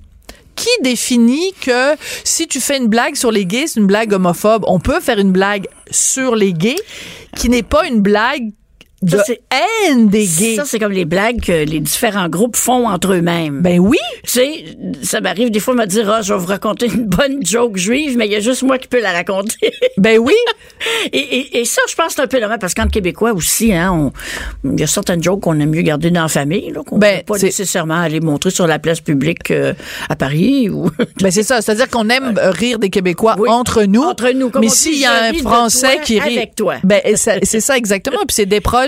[0.54, 4.64] qui définit que si tu fais une blague sur les gays, c'est une blague homophobe?
[4.68, 6.76] On peut faire une blague sur les gays
[7.36, 8.52] qui n'est pas une blague
[9.02, 9.42] de Ça, c'est-
[9.90, 10.56] haine des gays.
[10.56, 13.62] Ça, c'est comme les blagues que les différents groupes font entre eux-mêmes.
[13.62, 13.98] Ben oui.
[14.24, 14.66] Tu sais,
[15.02, 17.78] ça m'arrive des fois de me dire, ah, je vais vous raconter une bonne joke
[17.78, 19.72] juive, mais il y a juste moi qui peux la raconter.
[19.98, 20.34] Ben oui.
[21.14, 23.74] et, et, et ça, je pense que c'est un peu normal, parce qu'en Québécois aussi,
[23.74, 24.12] hein, on-
[24.74, 27.20] il y a certaines jokes qu'on aime mieux garder dans la famille, là, qu'on Ben,
[27.20, 29.74] peut pas nécessairement aller montrer sur la place publique euh,
[30.10, 30.90] à Paris ou.
[31.22, 34.02] Ben c'est ça, c'est-à-dire qu'on aime euh, rire des Québécois entre nous.
[34.02, 36.76] Entre nous, comme mais s'il y a un Français qui rit avec toi.
[36.84, 38.20] Ben c'est ça exactement.
[38.28, 38.46] Puis c'est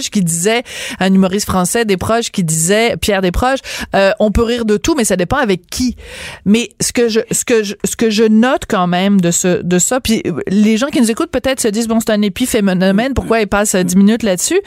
[0.09, 0.63] Qui disait,
[0.99, 3.59] un humoriste français, Desproges qui disait, Pierre Desproges,
[3.95, 5.95] euh, on peut rire de tout, mais ça dépend avec qui.
[6.45, 9.61] Mais ce que je, ce que je, ce que je note quand même de ce,
[9.61, 12.21] de ça, puis euh, les gens qui nous écoutent peut-être se disent bon c'est un
[12.21, 14.59] épiphénomène, pourquoi ils passent euh, 10 minutes là-dessus,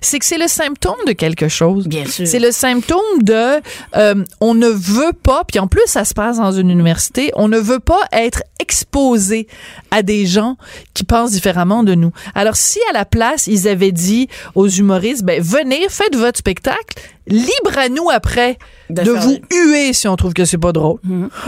[0.00, 1.86] c'est que c'est le symptôme de quelque chose.
[1.86, 2.26] Bien sûr.
[2.26, 3.60] C'est le symptôme de
[3.96, 7.48] euh, on ne veut pas, puis en plus ça se passe dans une université, on
[7.48, 9.46] ne veut pas être exposé
[9.90, 10.56] à des gens
[10.94, 12.12] qui pensent différemment de nous.
[12.34, 16.94] Alors si à la place ils avaient dit aux humoristes, ben venez, faites votre spectacle,
[17.26, 18.58] libre à nous après
[18.90, 20.98] de, vous huer si on trouve que c'est pas drôle,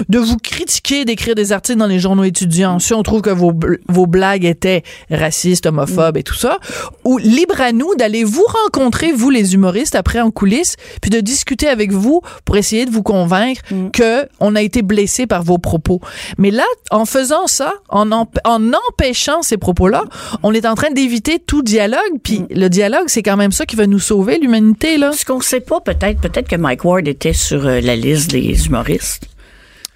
[0.09, 3.53] de vous critiquer, d'écrire des articles dans les journaux étudiants si on trouve que vos,
[3.89, 6.59] vos blagues étaient racistes, homophobes et tout ça,
[7.05, 11.20] ou libre à nous d'aller vous rencontrer, vous les humoristes, après en coulisses, puis de
[11.20, 13.61] discuter avec vous pour essayer de vous convaincre
[13.93, 16.01] que on a été blessé par vos propos.
[16.39, 20.05] Mais là, en faisant ça, en, emp- en empêchant ces propos-là,
[20.43, 23.77] on est en train d'éviter tout dialogue, puis le dialogue, c'est quand même ça qui
[23.77, 25.12] va nous sauver, l'humanité, là.
[25.12, 28.66] Ce qu'on sait pas, peut-être, peut-être que Mike Ward était sur euh, la liste des
[28.66, 29.24] humoristes.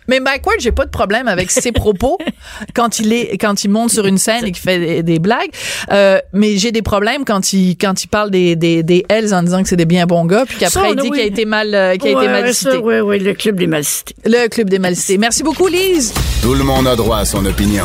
[0.08, 2.18] Mais Mike Ward, j'ai pas de problème avec ses propos
[2.74, 5.50] quand il est quand il monte sur une scène et qu'il fait des, des blagues.
[5.92, 9.44] Euh, mais j'ai des problèmes quand il quand il parle des des, des Hells en
[9.44, 11.18] disant que c'est des bien bons gars, puis Ça, qu'après il on- dit oui.
[11.18, 12.70] qu'il a été mal euh, qu'il a Ouais, été mal cité.
[12.72, 14.16] ça, Oui, oui, le club des mal cités.
[14.24, 15.16] Le club des mal cités.
[15.18, 16.12] Merci beaucoup, Lise.
[16.42, 17.84] Tout le monde a droit à son opinion.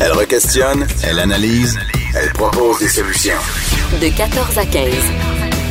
[0.00, 1.78] Elle requestionne, elle analyse,
[2.14, 3.32] elle propose des solutions.
[4.02, 4.84] De 14 à 15.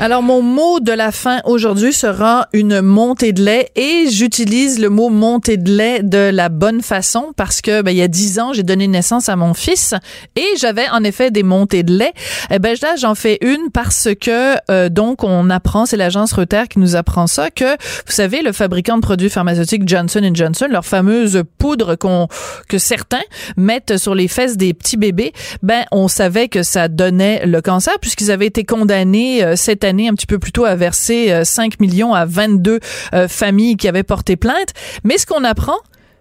[0.00, 4.90] Alors, mon mot de la fin aujourd'hui sera une montée de lait et j'utilise le
[4.90, 8.40] mot montée de lait de la bonne façon parce que, ben, il y a dix
[8.40, 9.94] ans, j'ai donné naissance à mon fils
[10.34, 12.12] et j'avais en effet des montées de lait.
[12.50, 16.66] Eh ben, là, j'en fais une parce que, euh, donc, on apprend, c'est l'agence Reuters
[16.66, 20.84] qui nous apprend ça, que, vous savez, le fabricant de produits pharmaceutiques Johnson Johnson, leur
[20.84, 22.26] fameuse poudre qu'on,
[22.68, 23.22] que certains
[23.56, 25.32] mettent sur les fesses des petits bébés,
[25.62, 30.08] ben, on savait que ça donnait le cancer puisqu'ils avaient été condamnés euh, cette année
[30.08, 32.80] un petit peu plus tôt verser euh, 5 millions à 22
[33.14, 34.72] euh, familles qui avaient porté plainte.
[35.04, 35.78] Mais ce qu'on apprend,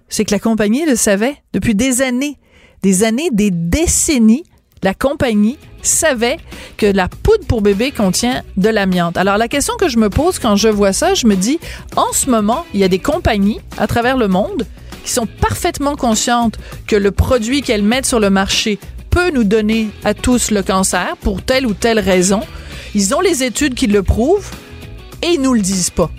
[0.09, 2.37] c'est que la compagnie le savait depuis des années,
[2.83, 4.43] des années, des décennies.
[4.83, 6.37] La compagnie savait
[6.77, 9.15] que la poudre pour bébé contient de l'amiante.
[9.17, 11.59] Alors la question que je me pose quand je vois ça, je me dis,
[11.95, 14.65] en ce moment, il y a des compagnies à travers le monde
[15.03, 16.57] qui sont parfaitement conscientes
[16.87, 18.79] que le produit qu'elles mettent sur le marché
[19.11, 22.41] peut nous donner à tous le cancer pour telle ou telle raison.
[22.93, 24.51] Ils ont les études qui le prouvent
[25.21, 26.11] et ils nous le disent pas.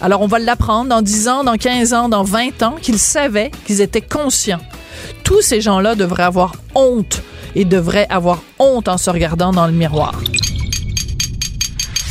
[0.00, 3.50] Alors on va l'apprendre dans 10 ans, dans 15 ans, dans 20 ans qu'ils savaient,
[3.66, 4.60] qu'ils étaient conscients.
[5.22, 7.22] Tous ces gens-là devraient avoir honte
[7.54, 10.20] et devraient avoir honte en se regardant dans le miroir.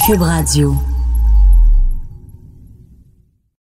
[0.05, 0.75] Cube Radio.